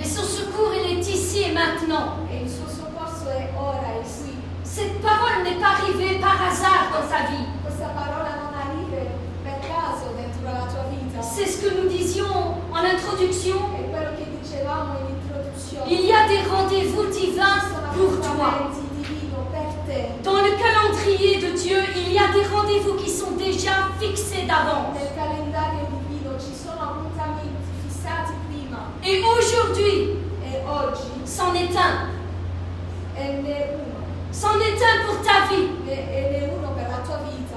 [0.00, 2.16] Et son secours, il est ici et maintenant.
[4.64, 7.46] Cette parole n'est pas arrivée par hasard dans ta vie.
[11.22, 12.24] C'est ce que nous disions
[12.72, 13.56] en introduction.
[15.88, 17.60] Il y a des rendez-vous divins
[17.94, 18.70] pour toi.
[20.22, 24.96] Dans le calendrier de Dieu, il y a des rendez-vous qui sont déjà fixés d'avance.
[29.06, 30.16] Et aujourd'hui,
[31.26, 32.08] c'en est un.
[34.32, 35.68] C'en est un pour ta vie.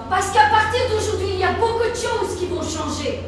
[0.10, 3.24] Parce qu'à partir d'aujourd'hui, il y a beaucoup de choses qui vont changer.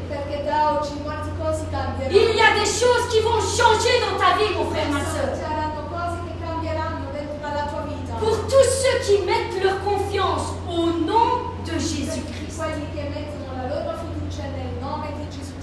[2.10, 5.30] Il y a des choses qui vont changer dans ta vie, mon frère, ma soeur.
[8.18, 12.60] Pour tous ceux qui mettent leur confiance au nom de Jésus-Christ.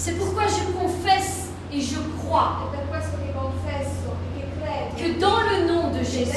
[0.08, 2.72] C'est pourquoi je confesse et je crois
[4.98, 6.32] que dans le nom de Jésus,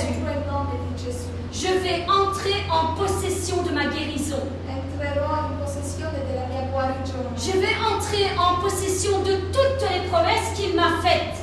[1.52, 4.42] je vais entrer en possession de ma guérison.
[7.36, 11.38] Je vais entrer en possession de toutes les promesses qu'il m'a faites.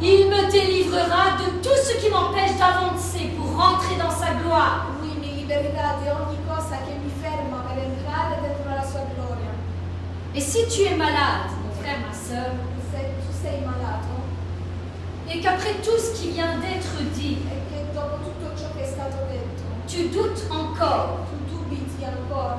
[0.00, 4.86] Il me délivrera de tout ce qui m'empêche d'avancer pour rentrer dans sa gloire.
[5.02, 6.88] Lui mi libererà di ogni cosa
[10.34, 12.52] Et si tu es malade, mon frère, ma soeur,
[13.64, 14.18] malato
[15.30, 17.38] et qu'après tout ce qui vient d'être dit,
[17.70, 18.00] detto
[19.86, 21.26] tu doutes encore
[22.04, 22.58] ancora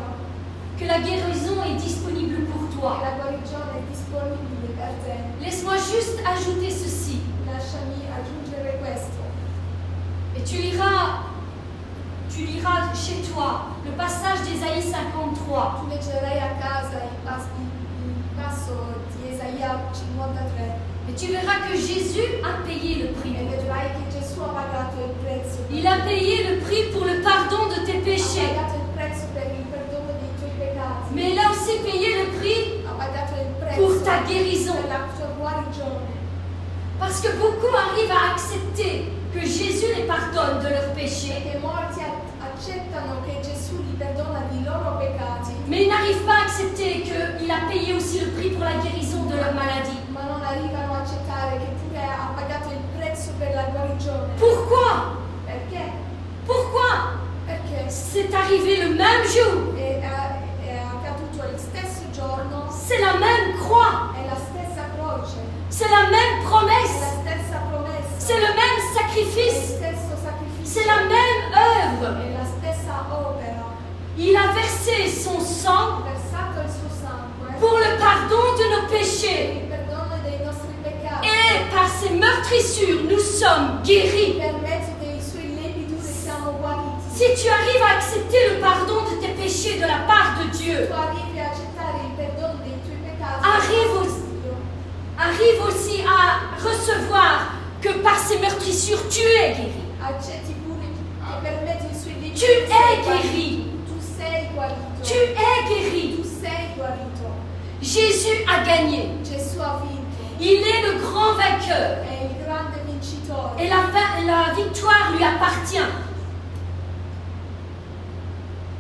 [0.78, 6.20] que la guérison est disponible pour toi, la guarigione è disponibile per te, laisse-moi juste
[6.26, 7.20] ajouter ceci.
[7.46, 9.20] lasciami aggiungere questo.
[10.36, 11.26] Et tu liras,
[12.96, 15.84] chez toi le passage d'Ésaïe 53.
[15.84, 17.48] Tu leggerai a casa il, pas-
[18.04, 18.76] il passo
[19.16, 20.76] di Esaia 53
[21.10, 23.36] Et tu verras que Jésus a payé le prix.
[25.72, 28.52] il a payé le prix pour le pardon de tes péchés.
[31.16, 32.84] Mais il a aussi payé le prix
[33.78, 34.74] pour ta guérison.
[37.00, 41.34] Parce que beaucoup arrivent à accepter que Jésus les pardonne de leurs péchés.
[42.60, 47.50] Accettano che Gesù li perdona di loro peccati, Mais ils n'arrivent pas à accepter qu'il
[47.50, 49.96] a payé aussi le prix pour la guérison de leur maladie.
[50.12, 54.34] ma non arrivano a accettare che pure ha pagato il prezzo per la guarigione.
[54.36, 54.92] Pourquoi?
[55.48, 55.84] Perché?
[56.46, 56.98] Pourquoi?
[57.48, 57.88] Perché?
[57.88, 59.74] C'est arrivé le même jour.
[59.78, 64.12] è, è- è accaduto il stesso giorno, C'est la même croix.
[64.20, 65.40] è la stessa croce,
[65.70, 67.00] C'est la même è promesse.
[67.00, 69.80] la stessa promessa, C'est le même è sacrifice.
[69.80, 71.29] stesso sacrificio, C'est la même
[72.04, 72.24] œuvre.
[72.24, 73.68] è la stessa opera.
[74.18, 78.86] Il a versé son sang Ha versato il suo sangue pour le pardon de nos
[78.90, 79.56] per péchés.
[79.64, 81.28] il perdono dei nostri peccati.
[81.28, 84.36] Et par ses meurtrissures, nous sommes guéris.
[84.40, 87.16] Per mezzo dei suoi lepiduri siamo guariti.
[87.16, 90.88] Si tu arrives à accepter le pardon de tes péchés de la part de Dieu,
[90.88, 93.44] Tu arrivi a accettare il perdono dei tuoi peccati.
[93.44, 94.08] Arrivo-
[94.42, 94.54] Dio.
[95.18, 99.84] arrive aussi à recevoir que par ses meurtrissures, tu es guéri.
[100.02, 100.76] Accetti pure
[102.40, 102.66] Tu es
[103.04, 103.66] guéri.
[105.04, 105.36] Tu es
[105.68, 106.24] guéri.
[107.82, 109.10] Jésus a gagné.
[110.40, 111.98] Il est le grand vainqueur.
[113.60, 115.78] Et la, victoire lui appartient.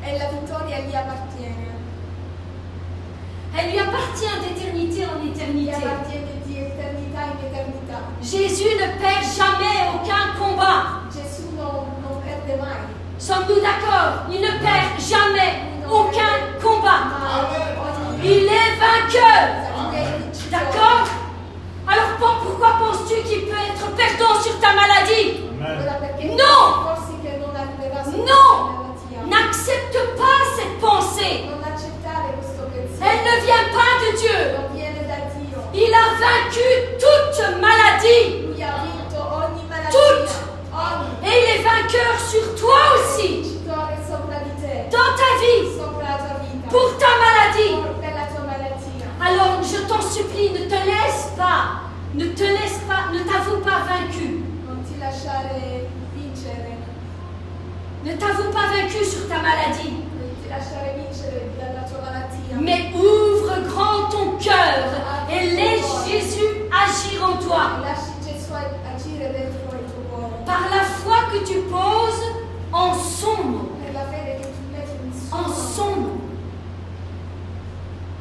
[0.01, 1.75] E la vittoria gli appartiene.
[3.57, 5.73] Elle lui appartient d'éternité en éternité.
[8.21, 11.01] Jésus ne perd jamais aucun combat.
[11.11, 12.98] Gesù non, non perde mai.
[13.19, 14.25] Sommes-nous d'accord?
[14.31, 15.59] Il ne perd jamais
[15.89, 17.03] aucun combat.
[18.23, 19.43] Il est vainqueur.
[20.51, 21.03] D'accord?
[21.87, 25.41] Alors pour- pourquoi penses-tu qu'il peut être perdant sur ta maladie?
[25.59, 26.85] Non
[27.59, 28.23] arriverà su No!
[28.25, 29.19] malattia.
[29.29, 31.45] N'accepte pas cette pensée.
[31.45, 31.57] Non.
[33.01, 34.39] Elle ne vient pas de Dieu.
[34.55, 35.63] Non.
[35.73, 36.67] Il a vaincu
[36.99, 38.47] toute maladie.
[38.47, 38.63] Lui
[41.23, 43.59] Et il est vainqueur sur toi aussi.
[43.67, 45.63] Dans ta vie.
[46.69, 47.75] Pour ta maladie.
[49.21, 51.81] Alors je t'en supplie, ne te laisse pas.
[52.13, 53.11] Ne te laisse pas.
[53.13, 54.43] Ne t'avoue pas vaincu.
[58.05, 59.93] Ne t'avoue pas vaincu sur ta maladie.
[62.61, 64.85] Mais ouvre grand ton cœur
[65.31, 67.63] et laisse Jésus agir en toi.
[67.77, 70.43] E lasci Gesù agire dentro il tuo cuore.
[70.45, 72.23] Par la foi que tu poses
[72.71, 73.29] en suo
[75.31, 75.47] En
[76.01, 76.19] nom.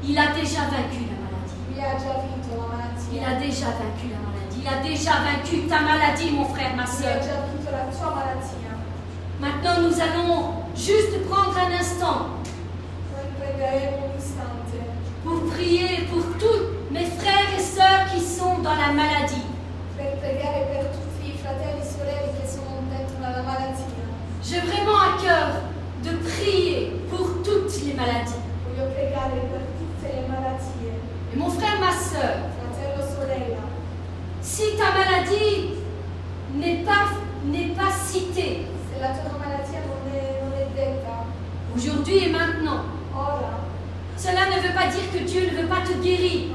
[0.04, 1.58] Il a déjà vaincu la maladie.
[1.72, 4.60] Il a déjà vaincu la maladie.
[4.60, 7.16] Il a déjà vaincu ta maladie, mon frère, ma soeur.
[8.14, 8.72] malattia.
[9.40, 12.26] Maintenant, nous allons juste prendre un instant
[15.24, 19.42] pour prier pour tous mes frères et sœurs qui sont dans la maladie.
[23.32, 23.84] La malattia.
[24.42, 25.48] J'ai vraiment à cœur
[26.04, 28.34] de prier pour toutes les maladies.
[30.28, 30.68] Malattie.
[31.32, 33.62] Et mon frère, ma Fratello, sorella,
[34.40, 35.74] si ta maladie
[36.54, 37.08] n'est pas,
[37.44, 38.66] n'est pas citée
[41.76, 42.82] aujourd'hui et maintenant,
[43.14, 43.60] ora,
[44.16, 46.48] cela ne veut pas dire que Dieu ne veut pas te guérir.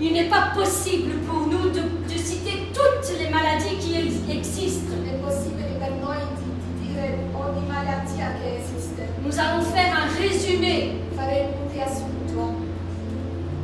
[0.00, 2.41] Il n'est pas possible pour nous de, de citer
[2.72, 4.92] toutes les maladies qui ex- existent.
[9.24, 10.92] Nous allons faire un résumé,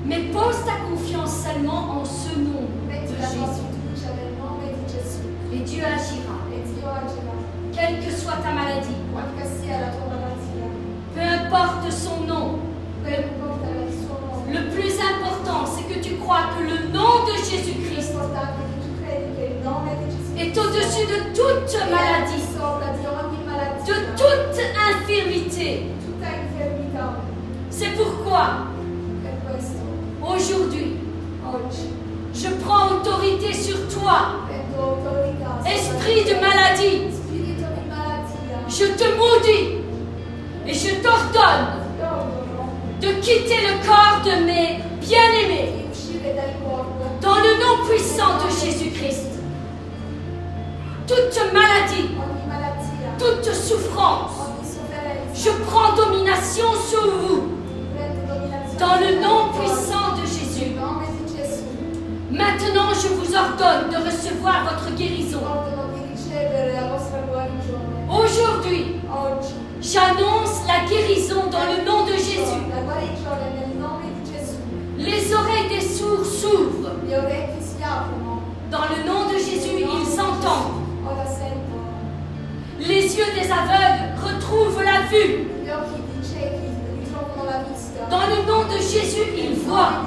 [0.06, 3.58] mais pose ta confiance seulement en ce nom de Jésus.
[5.52, 6.36] Et Dieu agira.
[6.50, 7.34] e Dio agirà.
[7.72, 8.94] Quelle que soit ta maladie,
[11.14, 12.58] peu importe son nom,
[14.50, 18.12] le plus important, c'est que tu crois que le nom de Jésus-Christ
[20.38, 22.42] est au-dessus de toute maladie,
[23.86, 24.60] de toute
[24.90, 25.86] infirmité.
[27.70, 28.66] C'est pourquoi,
[30.22, 30.96] aujourd'hui,
[32.34, 34.18] je prends autorité sur toi,
[35.66, 37.02] esprit de maladie.
[38.68, 39.78] Je te maudis
[40.66, 41.68] et je t'ordonne
[43.00, 45.72] de quitter le corps de mes bien-aimés
[47.20, 49.27] dans le nom puissant de Jésus-Christ.
[51.08, 52.10] Toute maladie,
[53.18, 54.50] toute souffrance,
[55.34, 57.44] je prends domination sur vous
[58.78, 60.72] dans le nom puissant de Jésus.
[62.30, 65.40] Maintenant, je vous ordonne de recevoir votre guérison.
[68.10, 68.96] Aujourd'hui,
[69.80, 72.66] j'annonce la guérison dans le nom de Jésus.
[74.98, 76.92] Les oreilles des sourds s'ouvrent.
[78.70, 80.87] Dans le nom de Jésus, ils entendent.
[82.80, 85.48] Les yeux des aveugles retrouvent la vue.
[88.10, 90.04] Dans le nom de Jésus, ils voient.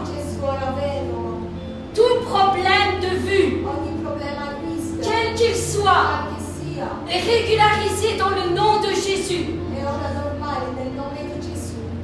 [1.94, 3.66] Tout problème de vue,
[5.04, 6.30] quel qu'il soit,
[7.10, 9.46] est régularisé dans le nom de Jésus.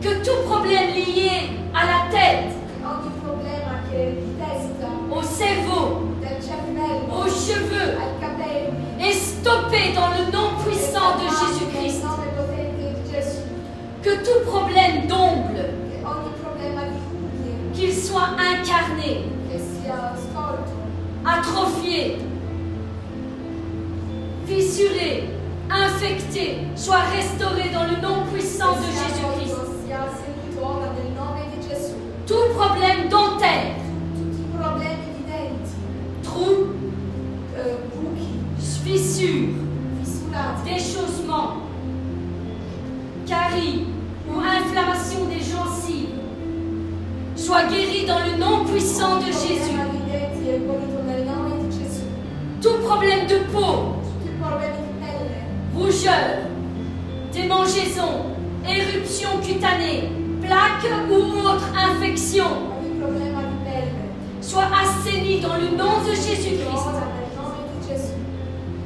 [0.02, 2.54] Que tout problème lié à la tête,
[5.12, 5.47] au cerveau,
[14.28, 15.64] tout problème cuffie
[17.74, 19.24] qu'il soit incarné,
[21.26, 22.18] atrophié,
[24.46, 25.30] fissuré,
[25.70, 29.56] infecté, soit restauré dans le nom puissant de Jésus-Christ.
[32.26, 33.76] Tout problème dentaire,
[49.32, 49.74] Gesù.
[52.62, 53.96] Tout problème de peau,
[55.76, 56.50] rougeur,
[57.32, 58.26] démangeaison,
[58.68, 60.10] éruption cutanée,
[60.42, 62.46] plaque ou autre infection,
[64.42, 66.88] soit assaini dans le nom de Jésus-Christ.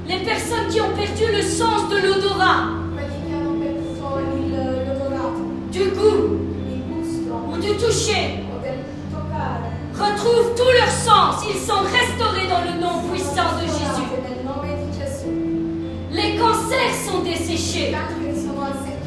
[0.08, 2.71] Les personnes qui ont perdu le sens de l'odorat,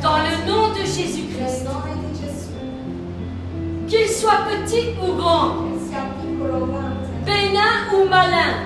[0.03, 1.67] dans le nom de Jésus-Christ.
[3.89, 5.79] Qu'ils soient petits ou grande,
[7.25, 8.65] bénins ou malins,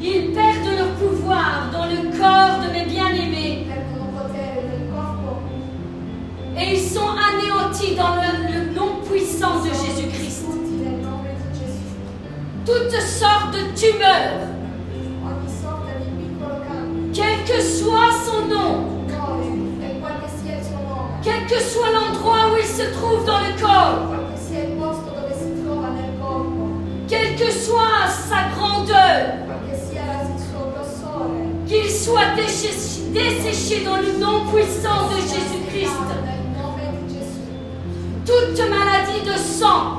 [0.00, 3.66] ils perdent leur pouvoir dans le corps de mes bien-aimés.
[6.56, 10.46] Et ils sont anéantis dans le, le nom puissant de Jésus-Christ.
[12.64, 14.53] Toutes sortes de tumeurs,
[17.14, 18.72] quel que soit son nom,
[21.22, 23.98] quel que soit l'endroit où il se trouve dans le corps,
[27.08, 29.20] quelle que soit sa grandeur,
[31.66, 32.74] qu'il soit déché-
[33.12, 36.00] desséché dans le nom puissant de Jésus-Christ.
[38.26, 39.98] Toute maladie de sang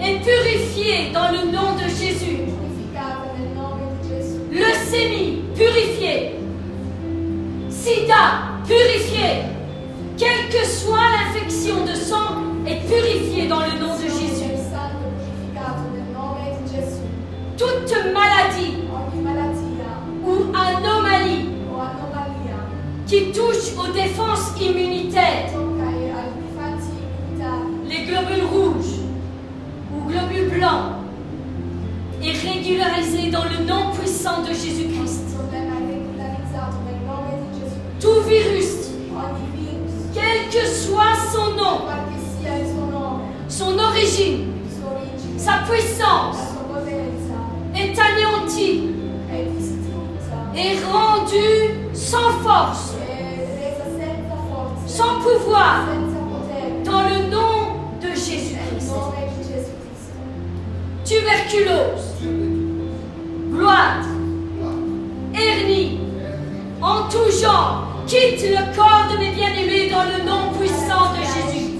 [0.00, 2.51] est purifiée dans le nom de Jésus.
[4.52, 6.36] Leucémie, purifiée.
[7.70, 9.44] Sida, purifié.
[10.18, 14.50] Quelle que soit l'infection de sang, est purifiée dans le nom de Jésus.
[17.56, 18.76] Toute maladie
[20.24, 21.48] ou anomalie
[23.06, 25.50] qui touche aux défenses immunitaires,
[27.88, 29.00] les globules rouges
[29.94, 31.01] ou globules blancs,
[32.24, 35.22] est régularisée dans le nom puissant de Jésus-Christ.
[38.00, 38.90] Tout virus,
[40.14, 41.82] quel que soit son nom,
[43.48, 44.52] son origine,
[45.36, 46.38] sa puissance,
[47.74, 48.88] est anéanti
[50.54, 52.94] et rendu sans force,
[54.86, 55.86] sans pouvoir,
[56.84, 58.92] dans le nom de Jésus-Christ.
[61.12, 62.24] Tuberculose,
[63.50, 64.00] gloire,
[65.34, 65.98] hernie,
[66.80, 71.72] en tout genre, quitte le corps de mes bien-aimés dans le nom puissant de Jésus.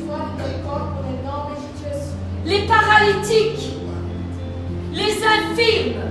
[2.44, 3.72] Les paralytiques,
[4.92, 6.02] les infirmes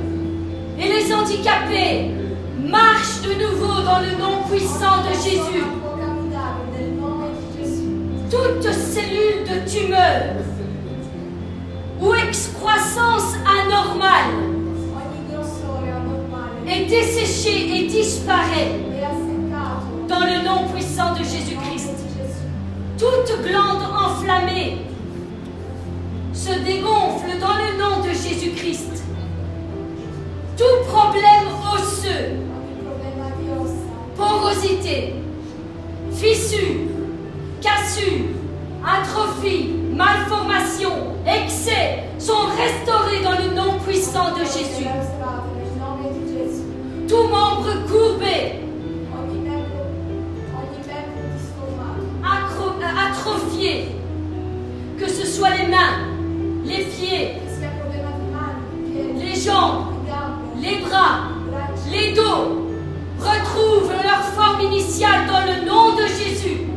[0.80, 2.10] et les handicapés
[2.68, 5.64] marchent de nouveau dans le nom puissant de Jésus.
[8.32, 10.51] Toute cellule de tumeur
[12.02, 14.34] ou excroissance anormale
[16.68, 18.80] est desséché et disparaît
[20.08, 21.92] dans le nom puissant de Jésus-Christ.
[22.98, 24.78] Toute glande enflammée
[26.34, 29.04] se dégonfle dans le nom de Jésus-Christ.
[30.58, 32.38] Tout problème osseux,
[34.16, 35.16] porosité,
[36.12, 36.88] fissure,
[37.62, 38.26] cassure,
[38.86, 40.94] atrophie, malformation,
[41.28, 44.90] excès sont restaurés dans le nom puissant de Jésus.
[47.08, 48.62] Tout membre courbé,
[53.08, 53.96] atrophié,
[55.00, 55.98] que ce soit les mains,
[56.66, 57.36] les pieds,
[59.18, 59.86] les jambes,
[60.62, 61.30] les bras,
[61.92, 62.68] les dos,
[63.20, 66.71] retrouvent leur forme initiale dans le nom de Jésus.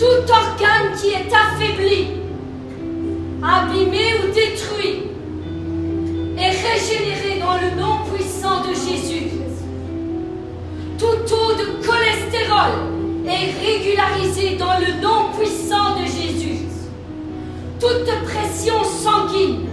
[0.00, 2.06] Tout organe qui est affaibli,
[3.42, 5.10] abîmé ou détruit
[6.38, 9.28] est régénéré dans le nom puissant de Jésus.
[10.98, 12.72] Tout taux de cholestérol
[13.26, 16.64] est régularisé dans le nom puissant de Jésus.
[17.78, 19.66] Toute pression sanguine,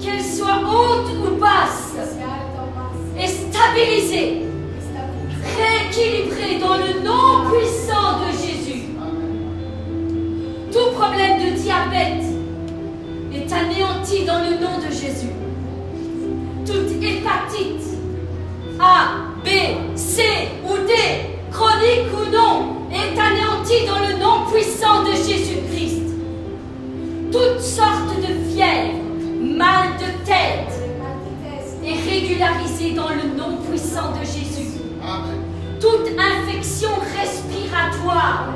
[0.00, 1.92] qu'elle soit haute ou basse,
[3.18, 4.42] est stabilisée,
[5.58, 7.97] rééquilibrée dans le nom puissant.
[10.72, 12.24] Tout problème de diabète
[13.32, 15.32] est anéanti dans le nom de Jésus.
[16.66, 17.82] Toute hépatite
[18.78, 19.48] A, B,
[19.96, 20.22] C
[20.64, 20.92] ou D,
[21.50, 26.02] chronique ou non, est anéantie dans le nom puissant de Jésus-Christ.
[27.32, 28.98] Toutes sortes de fièvre,
[29.40, 30.74] mal de tête
[31.82, 34.68] est régularisée dans le nom puissant de Jésus.
[35.80, 38.48] Toute infection respiratoire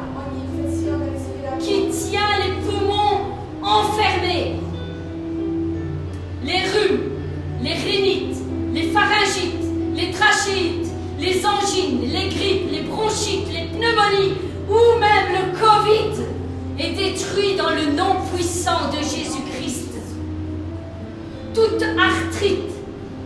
[1.59, 3.21] qui tient les poumons
[3.63, 4.57] enfermés,
[6.45, 7.11] les rhumes,
[7.63, 8.37] les rhinites,
[8.73, 10.89] les pharyngites, les trachéites,
[11.19, 14.35] les angines, les grippes, les bronchites, les pneumonies
[14.69, 16.23] ou même le Covid
[16.79, 19.93] est détruit dans le nom puissant de Jésus-Christ.
[21.55, 22.73] Toute arthrite,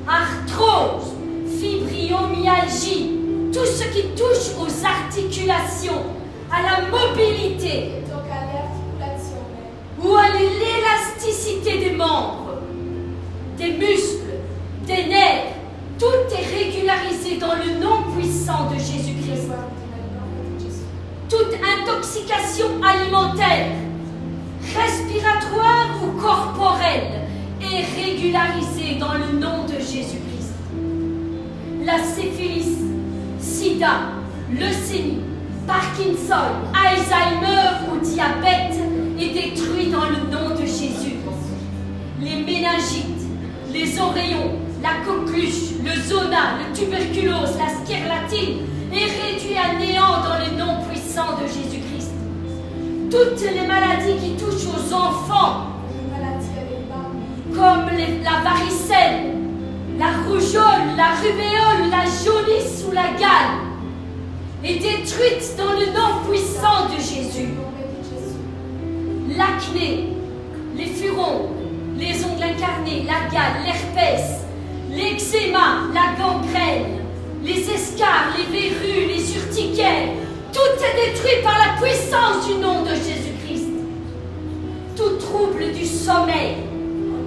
[0.06, 1.12] arthrose,
[1.58, 3.12] fibromyalgie,
[3.52, 6.02] tout ce qui touche aux articulations,
[6.52, 7.92] à la mobilité,
[10.06, 12.60] ou à l'élasticité des membres,
[13.58, 14.38] des muscles,
[14.86, 15.54] des nerfs,
[15.98, 19.50] tout est régularisé dans le nom puissant de Jésus-Christ.
[21.28, 23.68] Toute intoxication alimentaire,
[24.76, 27.22] respiratoire ou corporelle
[27.60, 30.54] est régularisée dans le nom de Jésus-Christ.
[31.84, 32.78] La syphilis,
[33.40, 34.12] sida,
[34.52, 35.20] leucémie,
[35.66, 38.85] Parkinson, Alzheimer ou diabète
[39.18, 41.16] est détruit dans le nom de Jésus.
[42.20, 43.22] Les méningites,
[43.72, 44.52] les oreillons,
[44.82, 48.58] la coqueluche, le zona, le tuberculose, la scarlatine
[48.92, 52.12] est réduit à néant dans le nom puissant de Jésus-Christ.
[53.10, 55.72] Toutes les maladies qui touchent aux enfants,
[57.54, 57.86] comme
[58.22, 59.32] la varicelle,
[59.98, 63.56] la rougeole, la rubéole, la jaunisse ou la gale,
[64.62, 67.48] est détruite dans le nom puissant de Jésus.
[69.34, 70.08] L'acné,
[70.76, 71.50] les furons,
[71.98, 74.44] les ongles incarnés, la gale, l'herpès,
[74.90, 77.00] l'eczéma, la gangrène,
[77.42, 80.10] les escarres, les verrues, les urticaires,
[80.52, 83.68] tout est détruit par la puissance du nom de Jésus-Christ.
[84.94, 86.58] Tout trouble du sommeil,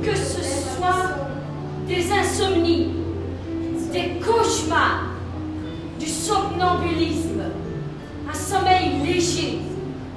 [0.02, 1.28] que ce soit
[1.86, 2.92] des insomnies,
[3.92, 5.04] des cauchemars,
[6.00, 7.44] du somnambulisme,
[8.30, 9.60] un sommeil léger,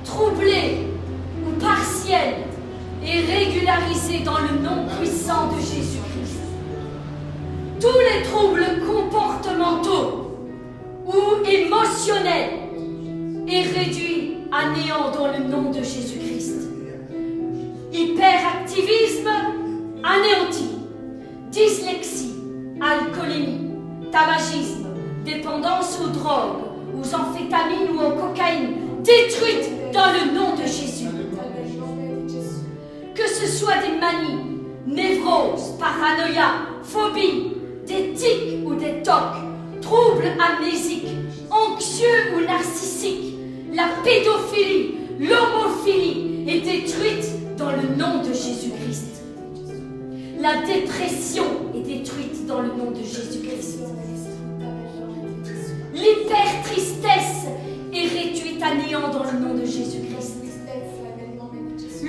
[0.05, 0.91] troublé
[1.53, 2.34] ou partiel
[3.05, 6.40] est régularisé dans le nom puissant de Jésus-Christ.
[7.80, 10.38] Tous les troubles comportementaux
[11.07, 12.50] ou émotionnels
[13.48, 16.68] est réduit à néant dans le nom de Jésus-Christ.
[17.92, 19.28] Hyperactivisme
[20.05, 20.68] anéanti.
[21.50, 22.34] Dyslexie,
[22.80, 23.72] alcoolémie,
[24.11, 24.86] tabagisme,
[25.24, 26.62] dépendance aux drogues,
[26.94, 31.01] aux amphétamines ou aux cocaïnes, détruite dans le nom de Jésus.
[33.15, 36.53] Que ce soit des manies, névroses, paranoïa,
[36.83, 37.53] phobie,
[37.87, 39.37] des tics ou des tocs,
[39.83, 41.09] troubles amnésiques,
[41.51, 43.35] anxieux ou narcissiques,
[43.73, 49.23] la pédophilie, l'homophilie est détruite dans le nom de Jésus-Christ.
[50.41, 51.45] La dépression
[51.75, 53.81] est détruite dans le nom de Jésus-Christ.
[55.95, 57.47] L'hypertristesse
[57.93, 60.41] est réduite à néant dans le nom de Jésus-Christ.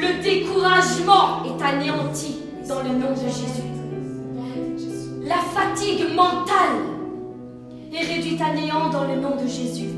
[0.03, 2.35] Le découragement est anéanti
[2.67, 3.63] dans le nom de Jésus.
[5.23, 6.81] La fatigue mentale
[7.93, 9.91] est réduite à néant dans le nom de Jésus.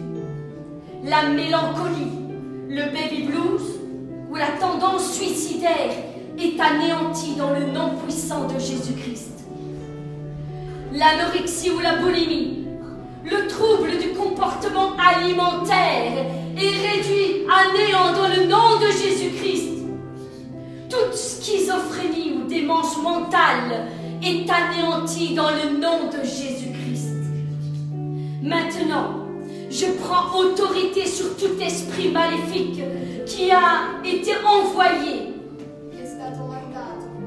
[1.03, 2.11] La mélancolie,
[2.69, 3.79] le baby blues
[4.29, 5.95] ou la tendance suicidaire
[6.37, 9.43] est anéantie dans le nom puissant de Jésus-Christ.
[10.93, 12.67] L'anorexie ou la boulimie,
[13.23, 19.74] le trouble du comportement alimentaire est réduit à néant dans le nom de Jésus-Christ.
[20.89, 23.87] Toute schizophrénie ou démence mentale
[24.23, 27.11] est anéantie dans le nom de Jésus-Christ.
[28.41, 29.25] Maintenant,
[29.69, 32.81] je prends autorité sur tout esprit maléfique
[33.25, 35.33] qui a été envoyé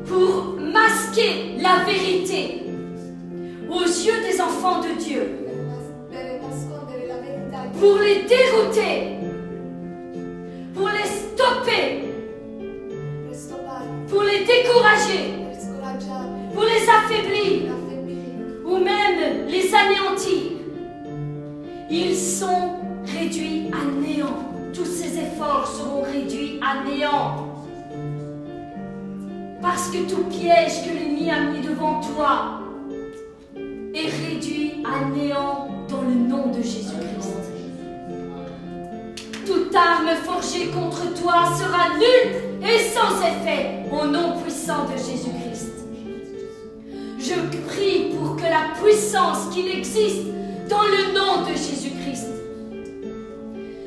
[0.07, 2.63] pour masquer la vérité
[3.69, 5.31] aux yeux des enfants de Dieu,
[7.79, 9.19] pour les dérouter,
[10.75, 12.08] pour les stopper,
[14.09, 15.35] pour les décourager,
[16.55, 17.73] pour les affaiblir
[18.65, 20.53] ou même les anéantir.
[21.91, 24.45] Ils sont réduits à néant.
[24.75, 27.49] Tous ces efforts seront réduits à néant.
[29.61, 32.61] Parce que tout piège que l'ennemi a mis devant toi
[33.95, 37.48] est réduit à néant dans le nom de Jésus-Christ.
[39.49, 45.73] Toute arme forgée contre toi sera nulle et sans effet au nom puissant de Jésus-Christ.
[47.19, 47.33] Je
[47.67, 50.27] prie pour que la puissance qu'il existe
[50.69, 52.27] dans le nom de Jésus-Christ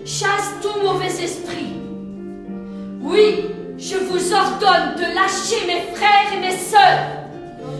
[0.03, 1.75] chasse tout mauvais esprit.
[2.99, 3.45] Oui,
[3.77, 7.05] je vous ordonne de lâcher mes frères et mes sœurs.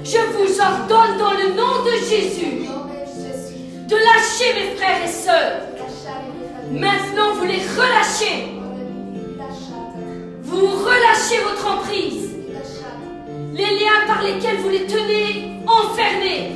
[0.03, 2.67] Je vous ordonne dans le nom de Jésus
[3.87, 5.70] de lâcher mes frères et sœurs.
[6.71, 8.47] Maintenant, vous les relâchez.
[10.43, 12.29] Vous relâchez votre emprise.
[13.53, 16.51] Les liens par lesquels vous les tenez enfermés,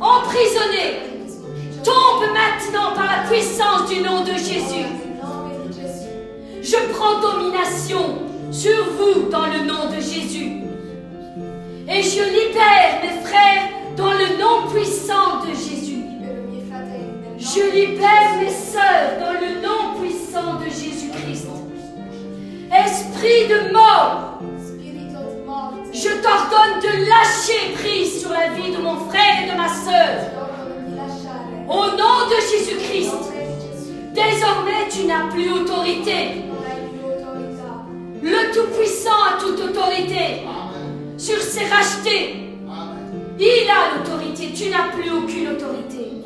[0.00, 1.00] emprisonnés,
[1.84, 4.86] tombent maintenant par la puissance du nom de Jésus.
[6.62, 8.18] Je prends domination
[8.50, 10.62] sur vous dans le nom de Jésus.
[11.88, 15.81] Et je libère mes frères dans le nom puissant de Jésus.
[17.44, 21.48] Je libère mes sœurs dans le nom puissant de Jésus-Christ.
[22.72, 24.38] Esprit de mort,
[25.92, 30.30] je t'ordonne de lâcher prise sur la vie de mon frère et de ma sœur.
[31.68, 33.12] Au nom de Jésus-Christ,
[34.14, 36.42] désormais tu n'as plus autorité.
[38.22, 40.42] Le Tout-Puissant a toute autorité
[41.18, 42.36] sur ses rachetés.
[43.40, 46.21] Il a l'autorité, tu n'as plus aucune autorité.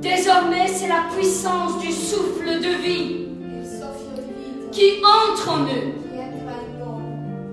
[0.00, 3.26] Désormais, c'est la puissance du souffle de vie
[4.70, 5.94] qui entre en eux.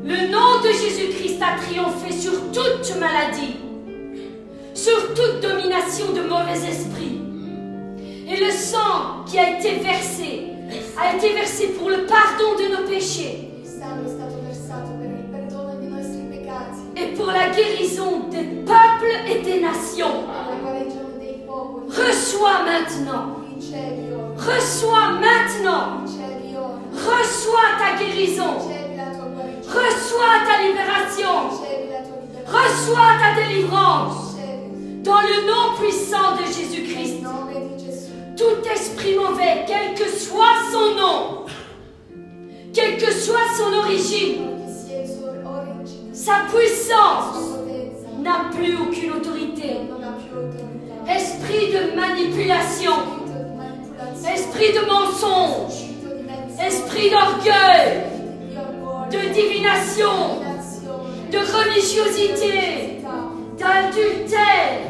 [0.04, 3.56] Le nom de Jésus-Christ a triomphé sur toute maladie,
[4.76, 7.20] sur toute domination de mauvais esprits.
[8.28, 10.50] Et le sang qui a été versé
[10.98, 13.50] a été versé pour le pardon de nos péchés
[16.96, 20.26] et pour la guérison des peuples et des nations.
[20.36, 21.85] per la guarigione dei popoli.
[21.96, 23.38] Reçois maintenant,
[24.38, 26.04] reçois maintenant,
[26.92, 28.58] reçois ta guérison,
[29.66, 31.50] reçois ta libération,
[32.46, 34.36] reçois ta délivrance.
[35.04, 37.24] Dans le nom puissant de Jésus-Christ,
[38.36, 41.46] tout esprit mauvais, quel que soit son nom,
[42.74, 44.50] quelle que soit son origine,
[46.12, 47.56] sa puissance,
[48.22, 49.78] n'a plus aucune autorité.
[51.08, 52.94] Esprit de manipulation,
[54.34, 55.86] esprit de mensonge,
[56.60, 58.02] esprit d'orgueil,
[59.12, 60.42] de divination,
[61.32, 63.02] de religiosité,
[63.58, 64.82] d'adultère,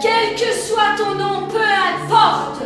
[0.00, 2.62] quel que soit ton nom, peu importe.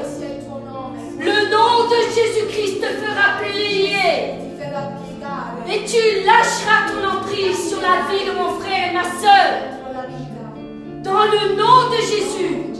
[1.18, 4.36] Le nom de Jésus-Christ te fera plier
[5.68, 9.76] et tu lâcheras ton emprise sur la vie de mon frère et ma vita.
[11.02, 12.75] Dans le nom de Jésus.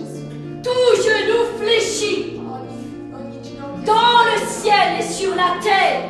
[0.67, 2.41] Tout genou fléchit
[3.85, 6.03] dans le ciel et sur la terre.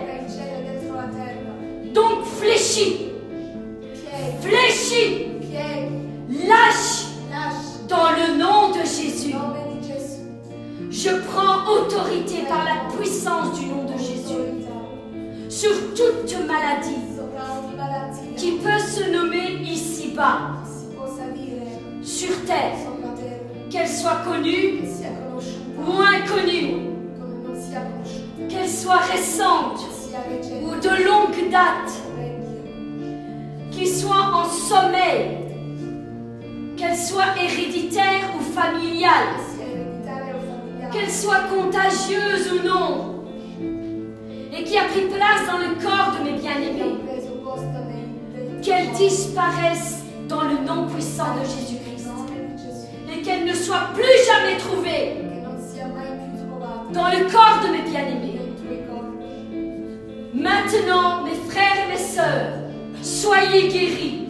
[1.92, 3.12] Donc fléchis,
[4.40, 5.26] fléchis,
[6.48, 7.04] lâche
[7.86, 9.34] dans le nom de Jésus.
[10.90, 14.46] Je prends autorité par la puissance du nom de Jésus
[15.50, 17.02] sur toute maladie
[18.36, 20.52] qui peut se nommer ici-bas,
[22.02, 22.95] sur terre.
[23.70, 24.80] Qu'elle soit connue.
[25.78, 26.74] Ou inconnue.
[28.48, 29.80] Qu'elle soit récente.
[30.62, 31.92] Ou de longue date,
[33.70, 35.36] qu'il soit en sommeil,
[36.76, 39.36] qu'elle soit héréditaire ou familiale,
[40.90, 43.24] qu'elle soit contagieuse ou non,
[44.56, 46.96] et qui a pris place dans le corps de mes bien-aimés,
[48.62, 51.85] qu'elle disparaisse dans le nom puissant de nel
[53.26, 55.16] qu'elle ne soit plus jamais trouvée
[56.92, 58.40] dans le corps de mes bien-aimés.
[60.32, 62.52] Maintenant, mes frères et mes sœurs,
[63.02, 64.28] soyez guéris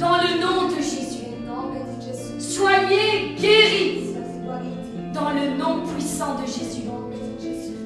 [0.00, 1.26] dans le nom de Jésus.
[2.40, 4.16] Soyez guéris
[5.12, 6.88] dans le nom puissant de Jésus.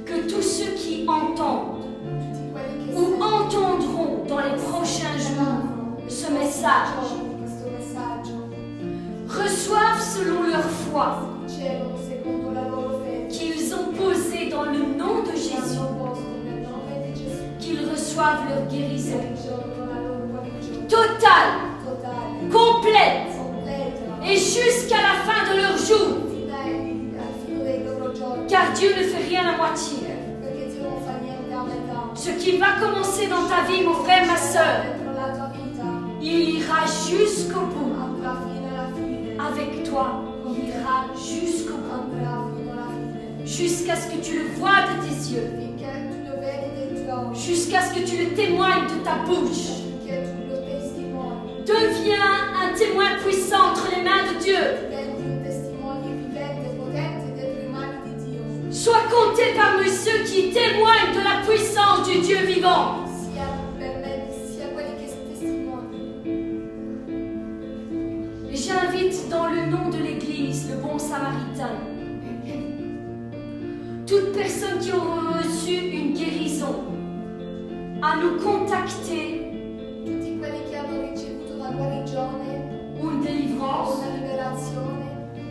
[0.07, 1.85] Que tous ceux qui entendent
[2.97, 7.28] ou entendront dans les prochains jours ce message
[9.29, 11.23] reçoivent selon leur foi
[13.29, 15.79] qu'ils ont posé dans le nom de Jésus,
[17.59, 19.21] qu'ils reçoivent leur guérison
[20.89, 21.53] totale,
[22.51, 23.29] complète
[24.25, 26.17] et jusqu'à la fin de leur jour.
[28.49, 29.99] Car Dieu ne fait rien à moitié.
[32.15, 34.85] Ce qui va commencer dans ta vie, mon frère, ma soeur,
[36.21, 37.78] il ira jusqu'au bout.
[39.51, 43.47] Avec toi, il ira jusqu'au bout.
[43.47, 45.51] Jusqu'à ce que tu le vois de tes yeux.
[47.35, 49.87] Jusqu'à ce que tu le témoignes de ta bouche.
[51.67, 52.31] Deviens
[52.63, 54.65] un témoin puissant entre les mains de Dieu.
[58.71, 63.08] Sois compté parmi ceux qui témoignent de la puissance du Dieu vivant.
[71.59, 72.63] Samaritain,
[74.07, 76.85] toute personne qui aura reçu une guérison,
[78.01, 79.45] à nous contacter
[80.07, 83.99] Tutti quelli che hanno ricevuto una guarigione ou une délivrance.
[83.99, 85.07] una liberazione,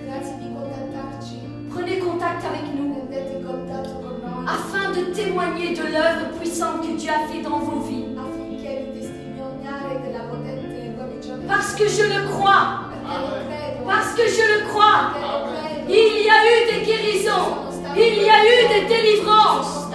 [0.06, 1.40] grazie di contattarci.
[1.74, 6.96] Prenez contact avec nous Prendete contatto con noi afin de témoigner de l'œuvre puissante que
[6.96, 8.16] Dieu a fait dans vos vies.
[8.18, 11.46] affinché di testimoniare della potente guarigione.
[11.48, 13.86] Parce que je le crois, Perché lo credo.
[13.86, 15.67] parce que je le crois, Perché lo credo.
[15.90, 17.56] Il y a eu des guérisons,
[17.96, 19.88] il y a eu des délivrances,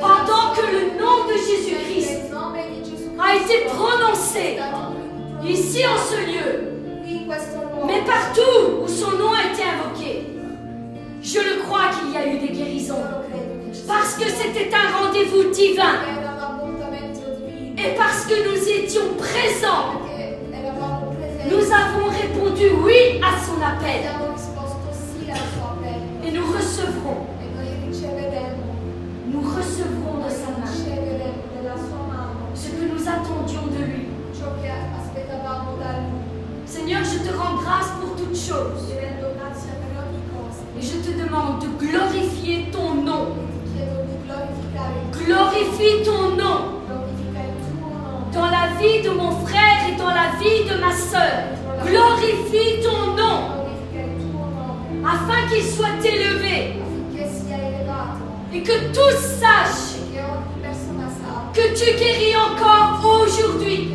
[0.00, 2.32] pendant que le nom de Jésus-Christ
[3.18, 4.58] a été prononcé
[5.44, 6.50] ici en ce lieu,
[7.86, 10.26] mais partout où son nom a été invoqué.
[11.22, 13.04] Je le crois qu'il y a eu des guérisons,
[13.86, 15.96] parce que c'était un rendez-vous divin,
[17.78, 20.00] et parce que nous étions présents,
[21.50, 24.02] nous avons répondu oui à son appel,
[26.24, 27.26] et nous recevrons,
[29.28, 30.66] nous recevrons de sa main
[32.54, 34.06] ce que nous attendions de lui.
[36.66, 38.90] Seigneur, je te rends grâce pour toutes choses,
[40.78, 43.28] et je te demande de glorifier ton nom.
[45.12, 46.58] Glorifie ton nom
[48.32, 51.44] dans la vie de mon frère et dans la vie de ma sœur.
[51.84, 53.62] Glorifie ton nom
[55.04, 56.76] afin qu'il soit élevé
[58.54, 59.92] et que tous sachent
[61.54, 63.90] que tu guéris encore aujourd'hui,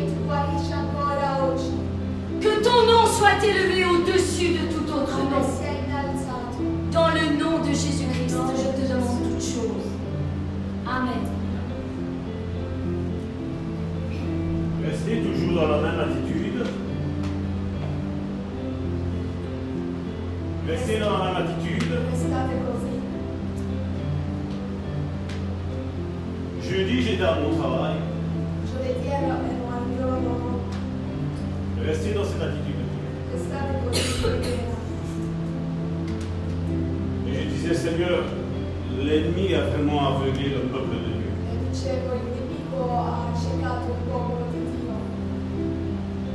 [2.40, 5.42] que ton nom soit élevé au-dessus de tout autre nom.
[6.92, 9.88] Dans le nom de Jésus-Christ, je te demande toutes choses.
[10.86, 11.24] Amen.
[14.84, 16.77] Restez toujours dans la même attitude.
[20.68, 21.82] Restez dans la même attitude.
[26.60, 27.94] Jeudi, j'étais à mon travail.
[31.86, 32.74] Restez dans cette attitude.
[37.26, 38.24] Et je disais, Seigneur,
[39.02, 41.32] l'ennemi a vraiment aveuglé le peuple de Dieu.
[41.72, 41.96] Dio.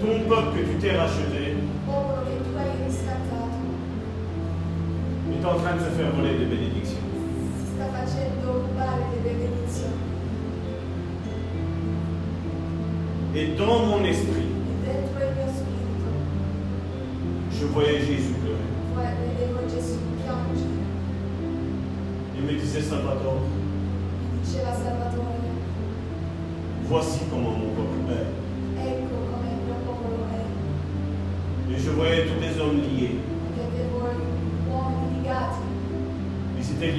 [0.01, 1.53] Ton peuple que tu t'es racheté
[5.43, 7.03] est en train de se faire voler des bénédictions.
[7.75, 9.13] Sta facendo rubare.
[13.35, 14.45] Et dans mon esprit,
[14.85, 14.91] E
[17.51, 18.59] je voyais Jésus pleurer.
[22.37, 23.41] Il me disait, Salvatore,
[26.83, 28.27] voici comment mon peuple est.
[31.73, 32.92] Et je voyais tous les hommes liés.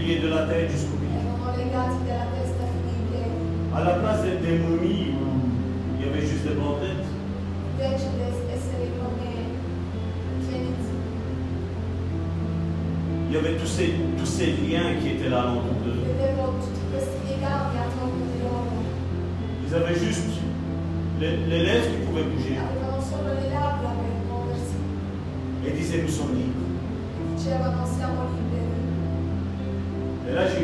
[0.05, 1.15] Liés de la tête jusqu'au piedi.
[3.75, 5.41] À la place des momies où
[5.99, 7.05] il y avait juste des come pieni
[13.29, 16.01] il y avait tous ces, tous ces liens qui étaient là alentour d'eux.
[19.67, 20.41] Ils avaient juste
[21.19, 22.59] les, les lèvres qui pouvaient bouger.
[25.67, 26.65] Et disaient, nous sommes libres.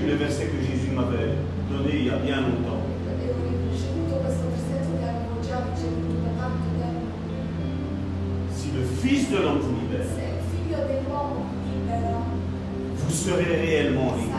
[0.06, 1.34] Le verset que Jésus m'avait
[1.70, 2.80] donné il y a bien longtemps.
[8.52, 10.06] Si le Fils de l'homme vous libère,
[12.96, 14.36] vous serez réellement liberi.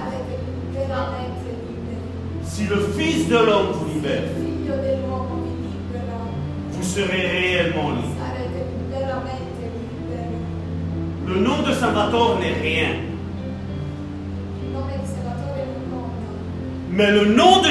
[2.43, 4.23] Si le Fils de l'homme vous libère,
[6.71, 8.11] vous serez réellement liberi.
[11.27, 12.60] Le nom de Salvatore n'est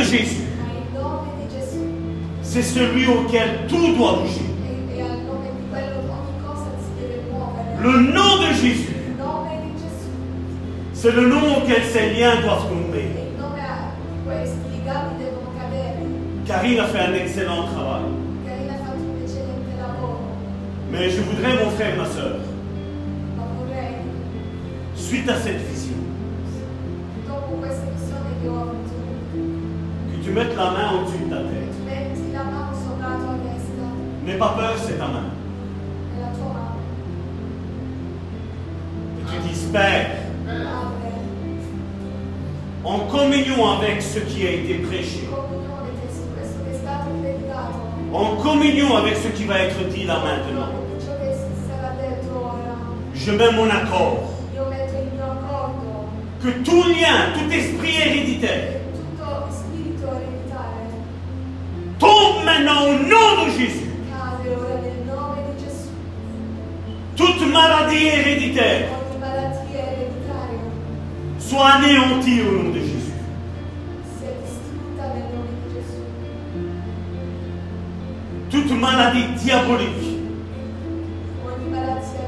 [0.01, 0.43] de Jésus,
[2.43, 4.47] c'est celui auquel tout doit bouger.
[7.83, 8.95] Le nom de Jésus,
[10.93, 13.09] c'est le nom auquel ces liens doivent tomber.
[16.47, 18.03] Karine a fait un excellent travail.
[20.91, 22.20] Mais je voudrais, mon frère, ma soeur,
[44.41, 45.29] qui a été prêché,
[48.11, 50.69] en communion avec ce qui va être dit là in maintenant,
[53.15, 54.33] je mets mon accord.
[56.43, 58.81] Que tout lien, tout esprit héréditaire
[61.99, 63.91] tombe maintenant au nom de Jésus.
[67.15, 68.89] Toute maladie héréditaire.
[71.39, 72.90] soit anéantie au nom de Jésus.
[78.51, 80.19] Toute maladie diabolique.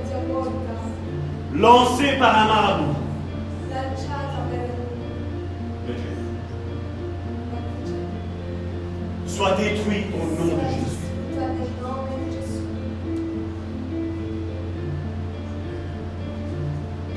[0.06, 0.72] Diabolica
[1.54, 2.94] lancée par un marabout.
[5.88, 6.14] De Dieu.
[9.26, 11.02] Soit détruite au nom de Jésus.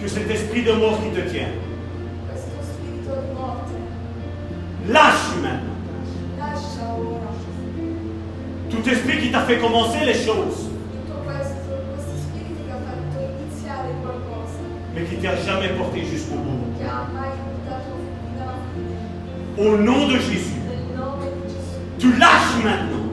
[0.01, 1.49] Que cet esprit de mort qui te tient.
[4.87, 5.75] Lâche maintenant.
[8.75, 10.69] Tout esprit qui t'a fait commencer les choses,
[14.93, 16.65] mais qui t'a jamais porté jusqu'au bout.
[19.57, 20.59] Au nom de Jésus,
[21.97, 23.05] tu lâches maintenant.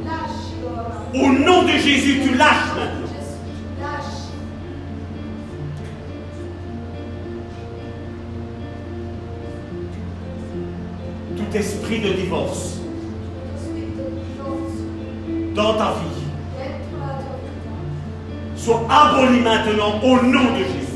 [1.14, 3.09] Au nom de Jésus, tu lâches maintenant.
[11.36, 12.82] Tout esprit de divorce
[15.55, 16.12] dans ta vie
[18.57, 20.93] soit aboli maintenant au nom de Jésus.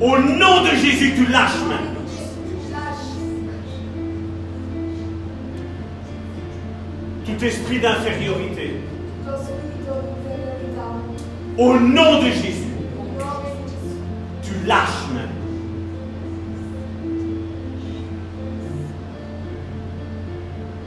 [0.00, 2.00] Au nom de Jésus, tu lâches maintenant.
[7.26, 8.80] Tout esprit d'infériorité
[11.58, 12.64] au nom de Jésus,
[14.42, 15.09] tu lâches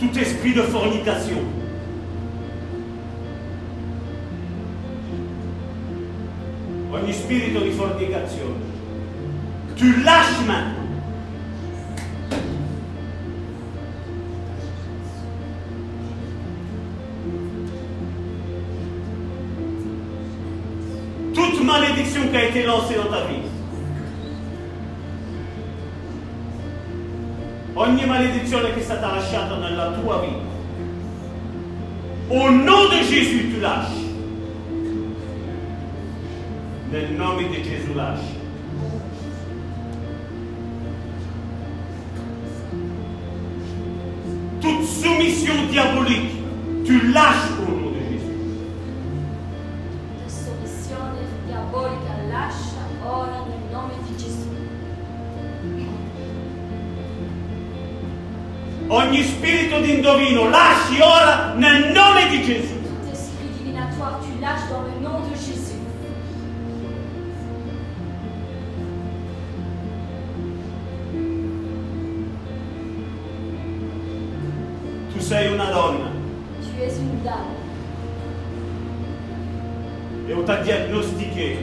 [0.04, 1.38] Tout esprit de fornication
[6.92, 8.72] ogni spirito di fornicazione
[9.78, 10.84] tu lâches maintenant.
[21.34, 23.53] Toute malédiction qui a été lancée dans ta vie.
[27.76, 30.52] Ogni maledizione che è stata lasciata nella tua vita.
[32.30, 34.02] Au nom de Jésus, tu lâches.
[36.92, 38.42] Nel nome di Gesù lasci.
[44.62, 46.32] Toute soumission diabolique,
[46.86, 47.83] tu lâches au
[58.94, 62.82] ogni spirito d'indovino lasci ora nel nome di Gesù.
[75.12, 76.12] Tu sei una donna.
[76.60, 77.62] Tu es una donna.
[80.28, 81.58] E ho t'a diagnostiqué.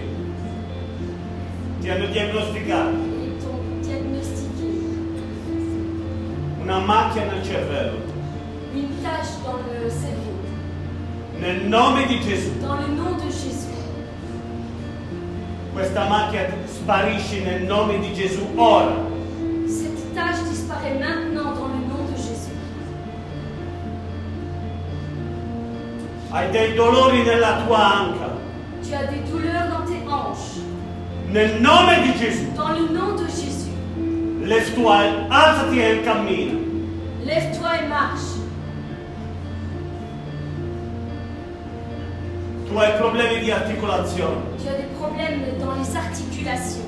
[1.80, 3.09] Ti hanno diagnosticato
[6.70, 7.98] una macchia nel cervello.
[8.72, 10.38] une tache dans le cerveau.
[11.40, 13.74] Nel nome di Gesù, Dans le nom de Jésus.
[15.74, 18.94] questa macchia sparisce nel nome di Gesù ora.
[19.66, 22.54] Cette tache disparaît maintenant dans le nom de Jésus.
[26.30, 28.30] Hai dei dolori nella tua anca.
[28.84, 30.62] Tu as des douleurs dans tes hanches.
[31.32, 33.70] Nel nome di Gesù, Dans le nom de Jésus.
[34.44, 36.58] lève-toi, alzati e cammina.
[37.30, 38.38] Lève-toi et marche.
[42.66, 44.42] Tu hai problemi di articolazione.
[44.58, 46.86] Tu as des problèmes dans les articulations.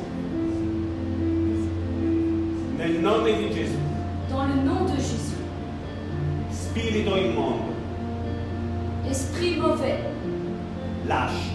[2.76, 3.78] Nel nome di Gesù,
[4.28, 5.36] Dans le nom de Jésus.
[6.50, 7.72] spirito immondo,
[9.08, 10.00] Esprit mauvais,
[11.06, 11.52] lâche.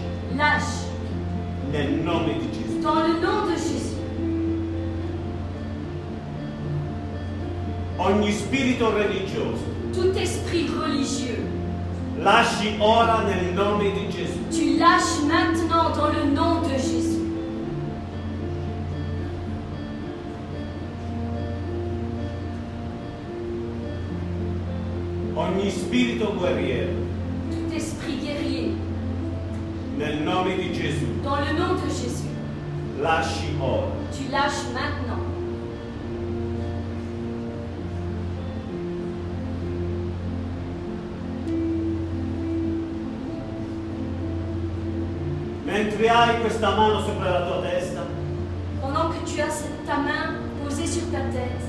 [1.72, 2.80] Nel nome di Gesù.
[2.80, 3.97] Dans le nom de Jésus.
[7.98, 11.42] Ogni spirito religioso, Tout esprit religieux,
[12.22, 14.38] lasci ora nel nome di Gesù.
[14.50, 17.18] tu lâches maintenant dans le nom de Jésus.
[25.36, 26.92] Ogni spirito guerriero,
[27.50, 28.72] Tout esprit guerrier,
[29.96, 32.28] nel nome di Gesù, dans le nom de Jésus.
[33.00, 33.92] lasci ora.
[34.12, 35.27] Tu lâches maintenant.
[46.18, 48.02] Hai questa mano sopra la tua testa,
[48.80, 51.64] Pendant que tu as cette- ta main posée sur ta tête,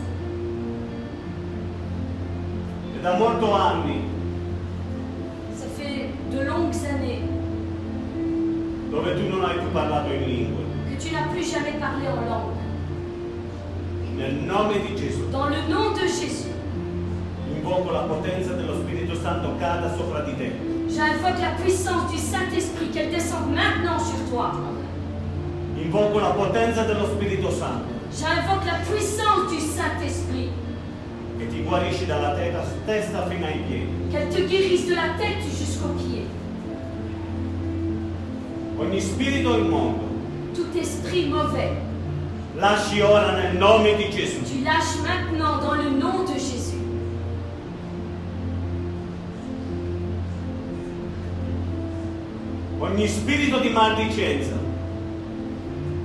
[2.96, 4.02] e da molto anni.
[5.54, 7.22] Ça fait de longues années
[8.92, 12.26] dove tu non hai più parlato in lingue, que tu n'as plus jamais parlé en
[12.30, 12.58] langue.
[14.18, 16.50] nel nome di Gesù, Dans le nom de Jésus,
[17.56, 20.52] invoco la potenza dello Spirito Santo cada sopra di te.
[20.90, 24.52] J'invoque la puissance du Saint-Esprit, qu'elle descende maintenant sur toi.
[25.78, 30.50] Invoco la potenza dello Spirito Santo J'invoque la puissance du Saint-Esprit,
[31.38, 33.88] che ti guarisce dalla testa, testa fino ai piedi.
[34.12, 36.26] qu'elle te guérisse de la tête jusqu'aux pieds.
[38.80, 40.08] Ogni spirito immondo,
[40.56, 41.72] Tout esprit mauvais,
[42.58, 44.42] lasci ora nel nome di Gesù.
[44.44, 46.29] tu lâches maintenant dans le nom de
[52.80, 54.56] Ogni spirito di maldicenza,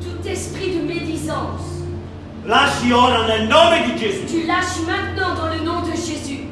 [0.01, 1.63] Tout esprit de médisance,
[2.45, 4.25] lasci ora nel nome di Gesù.
[4.27, 6.49] tu lâches maintenant dans le nom de Jésus.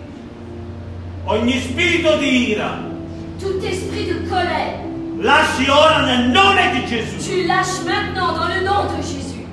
[1.27, 2.79] Ogni spirito di ira,
[3.41, 4.79] Tout esprit de colère,
[5.21, 7.17] lasci ora nel nome di Gesù.
[7.19, 9.45] tu lâches maintenant dans le nom de Jésus.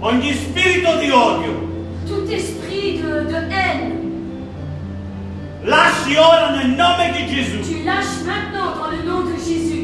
[0.00, 1.68] Ogni spirito di odio,
[2.06, 3.92] Tout esprit de, de haine,
[5.64, 7.60] lasci ora nel nome di Gesù.
[7.62, 9.79] tu lâches maintenant dans le nom de Jésus.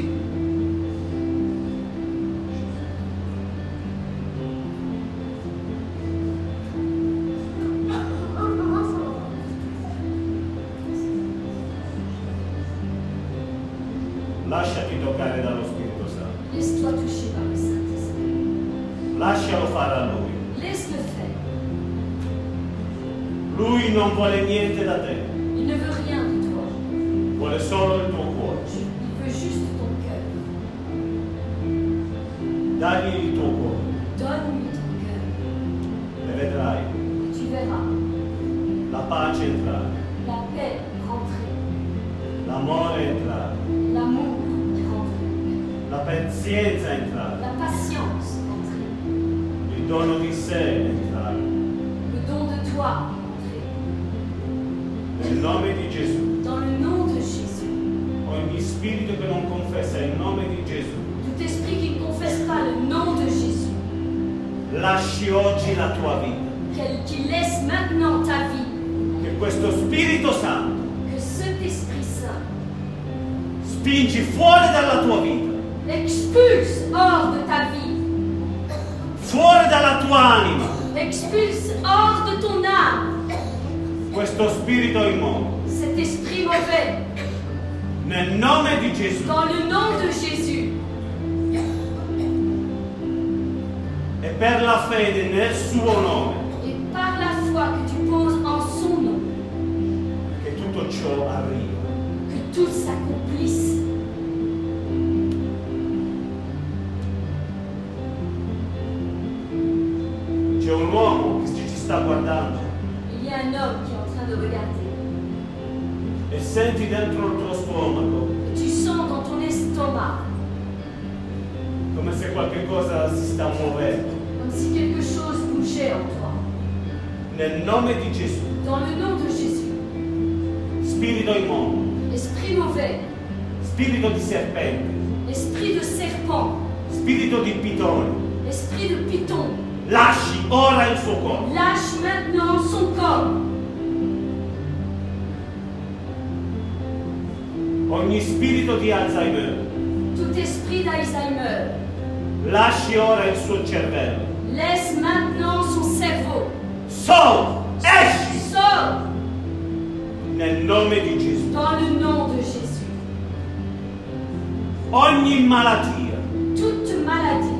[164.97, 166.17] Ogni malattia
[166.55, 167.53] toute maladie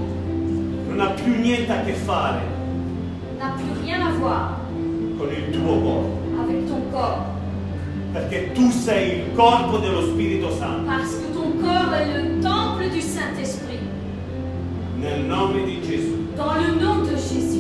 [0.89, 2.41] non ha più niente a che fare
[3.39, 4.57] n'a plus rien à voir
[5.19, 6.17] con il tuo corpo.
[6.41, 7.27] avec ton corps.
[8.15, 10.87] Perché tu sei il corpo dello Spirito Santo.
[10.87, 13.81] Parce que ton corps est le temple du Saint-Esprit.
[14.99, 16.29] Nel nome di Gesù.
[16.39, 17.56] Dans le nom de Jésus.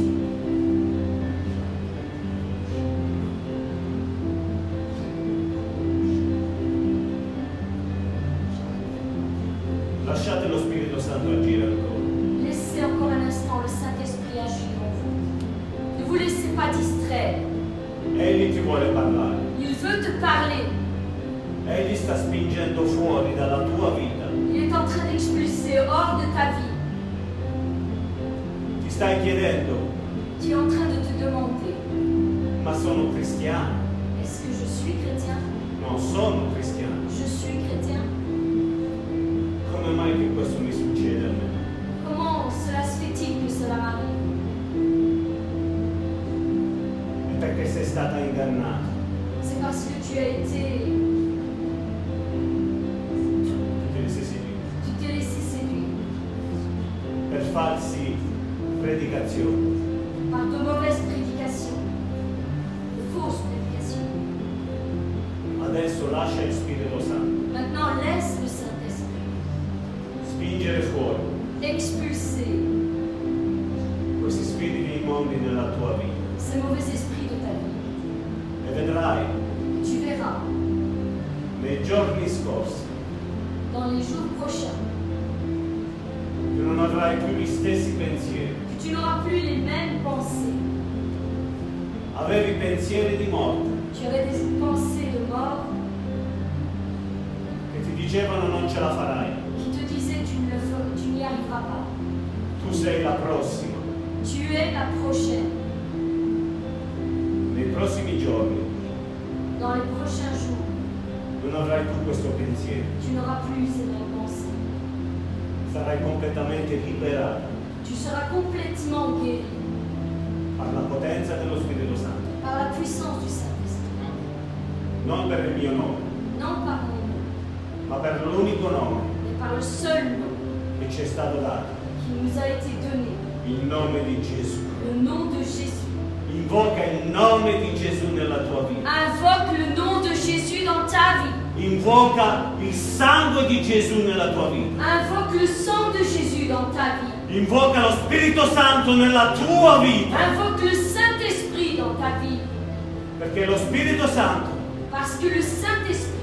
[153.19, 154.51] Perché lo Spirito Santo
[154.91, 156.15] Parce que le Saint-Esprit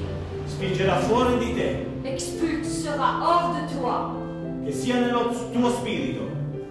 [0.46, 6.22] spingerà fuori di te, expulsera hors de toi, che sia nello tuo spirito,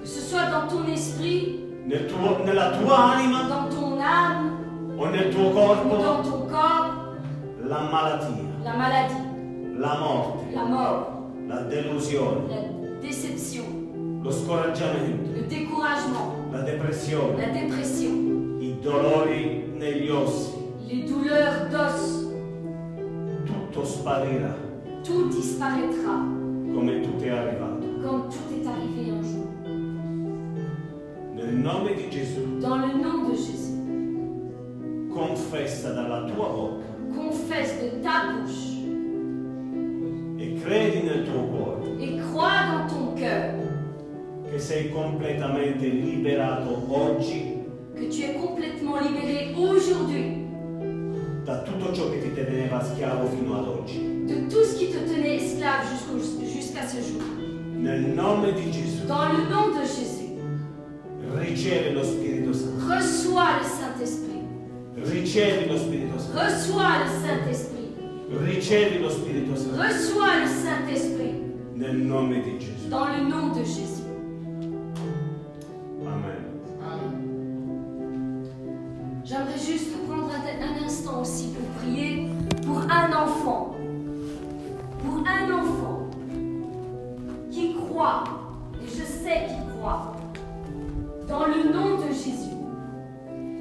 [0.01, 5.07] que ce soit dans ton esprit, nel tuo- nella tua anima dans ton âme o
[5.09, 7.15] nel tuo corpo, dans ton corps,
[7.67, 9.15] la malattia, la maladie,
[9.79, 11.07] la morte, la mort,
[11.49, 13.65] la delusione, la déception,
[14.23, 20.53] lo scoraggiamento, le découragement, la depressione, la dépression, i dolori neriosi.
[20.89, 22.31] Les douleurs d'os.
[23.47, 24.55] Tutto sparirà.
[25.03, 26.15] Tout disparaîtra.
[26.73, 27.87] Come tutto è arrivato.
[28.01, 29.49] Comme tout est arrivé un jour.
[31.35, 32.61] Nel nome di Gesù.
[32.61, 33.73] Dans le nom de Jésus.
[35.13, 36.87] Confessa dalla tua bocca.
[37.15, 38.71] Confesse de ta bouche.
[40.39, 41.83] Et credi nel tuo cuore.
[42.01, 43.55] Et crois dans ton cœur.
[44.49, 47.52] Che sei completamente liberato oggi
[48.03, 50.43] que tu es complètement libéré aujourd'hui.
[51.45, 54.25] Da tutto ciò che ti teneva schiavo fino ad oggi.
[54.27, 55.87] De tout ce qui te tenait esclave
[56.45, 57.23] jusqu'à ce jour.
[57.77, 59.07] Nel nome di Gesù.
[59.07, 60.31] Dans le nom de Jésus.
[61.35, 62.87] Riceve lo Spirito Santo.
[62.89, 64.43] Reçois le Saint-Esprit.
[64.97, 66.39] Riceve lo Spirito Santo.
[66.39, 67.71] Reçois le Saint-Esprit.
[68.45, 69.81] Ricevi lo Spirito Santo.
[69.81, 71.35] Reçois le Saint-Esprit.
[71.75, 72.89] Nel nome di Gesù.
[72.89, 74.02] Dans le nom de Jésus.
[85.51, 86.11] Enfant
[87.51, 88.25] qui croit,
[88.83, 90.17] et je sais qu'il croit,
[91.29, 92.53] dans le nom de Jésus.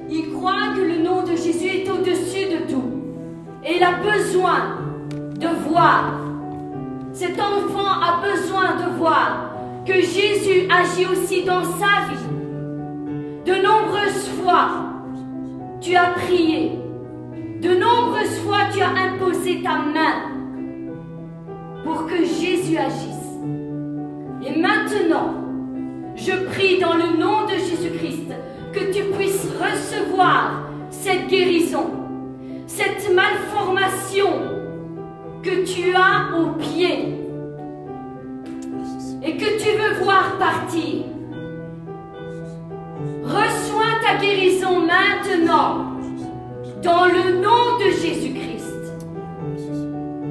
[0.08, 2.90] Il croit que le nom de Jésus est au-dessus de tout.
[3.64, 4.76] Et il a besoin
[5.38, 6.20] de voir.
[7.12, 9.52] Cet enfant a besoin de voir
[9.86, 12.28] que Jésus agit aussi dans sa vie.
[13.46, 14.68] De nombreuses fois,
[15.80, 16.72] tu as prié.
[17.60, 20.31] De nombreuses fois, tu as imposé ta main
[21.84, 23.22] pour que Jésus agisse.
[24.44, 25.34] Et maintenant,
[26.16, 28.32] je prie dans le nom de Jésus-Christ
[28.72, 31.90] que tu puisses recevoir cette guérison,
[32.66, 34.30] cette malformation
[35.42, 37.14] que tu as au pied
[39.24, 41.04] et que tu veux voir partir.
[43.24, 45.92] Reçois ta guérison maintenant
[46.82, 48.51] dans le nom de Jésus-Christ.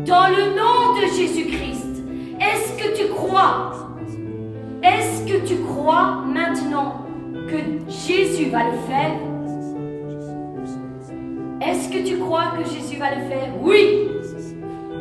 [0.06, 2.04] Dans le nom de Jésus-Christ.
[2.40, 3.72] Est-ce que tu crois?
[4.82, 7.06] Est-ce que tu crois maintenant
[7.48, 7.58] que
[7.88, 9.12] Jésus va le faire?
[11.62, 13.50] Est-ce que tu crois que Jésus va le faire?
[13.62, 14.08] Oui,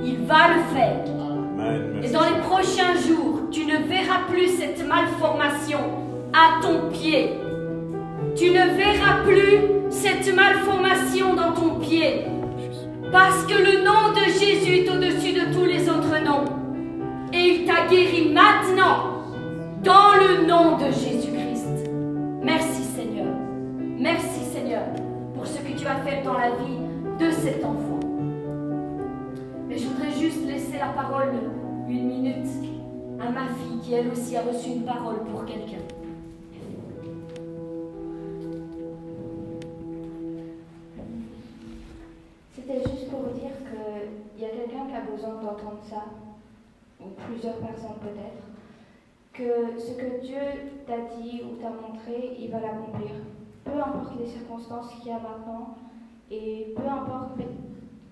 [0.05, 1.05] il va le faire.
[1.06, 2.02] Amen.
[2.05, 5.78] Et dans les prochains jours, tu ne verras plus cette malformation
[6.35, 7.32] à ton pied.
[8.36, 12.27] Tu ne verras plus cette malformation dans ton pied.
[13.10, 13.59] Parce que
[17.90, 19.22] Et il t'a guéri maintenant
[19.82, 21.90] dans le nom de Jésus-Christ.
[22.42, 23.34] Merci Seigneur.
[23.98, 24.84] Merci Seigneur
[25.34, 26.78] pour ce que tu as fait dans la vie
[27.18, 28.00] de cet enfant.
[29.68, 31.32] Mais je voudrais juste laisser la parole
[31.88, 32.46] une minute
[33.20, 35.82] à ma fille qui elle aussi a reçu une parole pour quelqu'un.
[42.54, 46.04] C'était juste pour dire qu'il y a quelqu'un qui a besoin d'entendre ça,
[47.02, 48.44] ou plusieurs personnes peut-être,
[49.32, 50.39] que ce que Dieu
[50.86, 53.10] t'a dit ou t'a montré, il va l'accomplir.
[53.64, 55.77] Peu importe les circonstances qu'il y a maintenant,
[56.31, 57.40] et peu importe,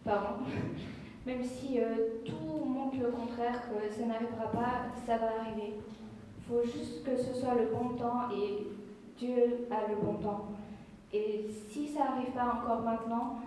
[0.05, 0.45] pardon,
[1.27, 5.75] même si euh, tout montre le contraire, que ça n'arrivera pas, ça va arriver.
[6.39, 8.67] Il faut juste que ce soit le bon temps et
[9.19, 10.47] Dieu a le bon temps.
[11.13, 13.39] Et si ça n'arrive pas encore maintenant,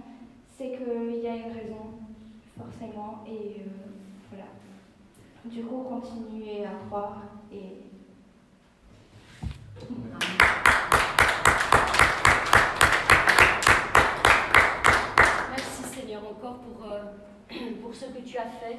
[0.49, 1.91] c'est qu'il y a une raison,
[2.57, 3.90] forcément, et euh.
[5.45, 7.83] Du coup, continuez à croire et
[15.51, 17.03] Merci Seigneur encore pour, euh,
[17.81, 18.77] pour ce que tu as fait.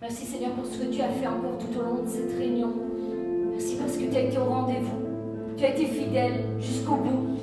[0.00, 2.72] Merci Seigneur pour ce que tu as fait encore tout au long de cette réunion.
[3.52, 5.02] Merci parce que tu as été au rendez-vous.
[5.56, 7.36] Tu as été fidèle jusqu'au bout.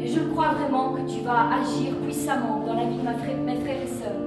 [0.00, 3.36] Et je crois vraiment que tu vas agir puissamment dans la vie de ma frère-
[3.36, 4.20] mes frères et sœurs.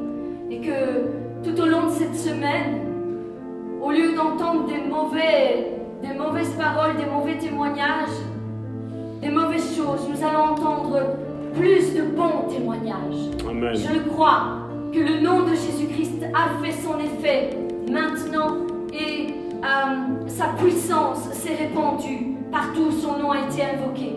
[0.49, 2.81] Et que tout au long de cette semaine,
[3.81, 8.17] au lieu d'entendre des, mauvais, des mauvaises paroles, des mauvais témoignages,
[9.21, 10.99] des mauvaises choses, nous allons entendre
[11.53, 13.31] plus de bons témoignages.
[13.49, 13.75] Amen.
[13.75, 17.49] Je crois que le nom de Jésus-Christ a fait son effet
[17.91, 18.57] maintenant
[18.93, 19.33] et
[19.63, 24.15] euh, sa puissance s'est répandue partout où son nom a été invoqué.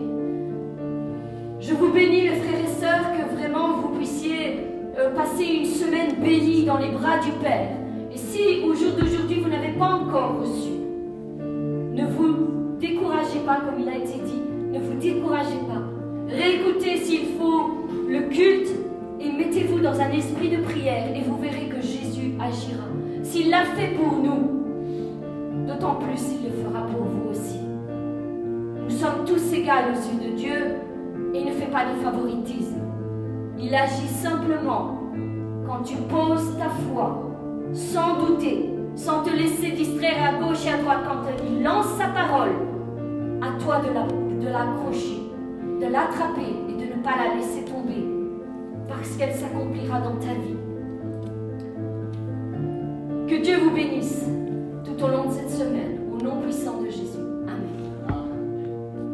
[1.59, 4.70] Je vous bénis, mes frères et sœurs, que vraiment vous puissiez
[5.09, 7.69] passer une semaine bénie dans les bras du Père.
[8.13, 10.71] Et si au jour d'aujourd'hui vous n'avez pas encore reçu,
[11.39, 14.41] ne vous découragez pas comme il a été dit,
[14.71, 15.81] ne vous découragez pas.
[16.27, 18.71] Réécoutez s'il faut le culte
[19.19, 22.83] et mettez-vous dans un esprit de prière et vous verrez que Jésus agira.
[23.23, 27.59] S'il l'a fait pour nous, d'autant plus il le fera pour vous aussi.
[28.83, 30.75] Nous sommes tous égaux aux yeux de Dieu
[31.33, 32.90] et il ne fait pas de favoritisme.
[33.61, 34.97] Il agit simplement
[35.67, 37.29] quand tu poses ta foi,
[37.73, 42.07] sans douter, sans te laisser distraire à gauche et à droite quand il lance sa
[42.07, 42.49] parole.
[43.41, 44.07] À toi de la-
[44.45, 45.21] de l'accrocher,
[45.79, 48.03] de l'attraper et de ne pas la laisser tomber,
[48.87, 50.57] parce qu'elle s'accomplira dans ta vie.
[53.27, 54.25] Que Dieu vous bénisse
[54.83, 56.89] tout au long de cette semaine, au nom puissant de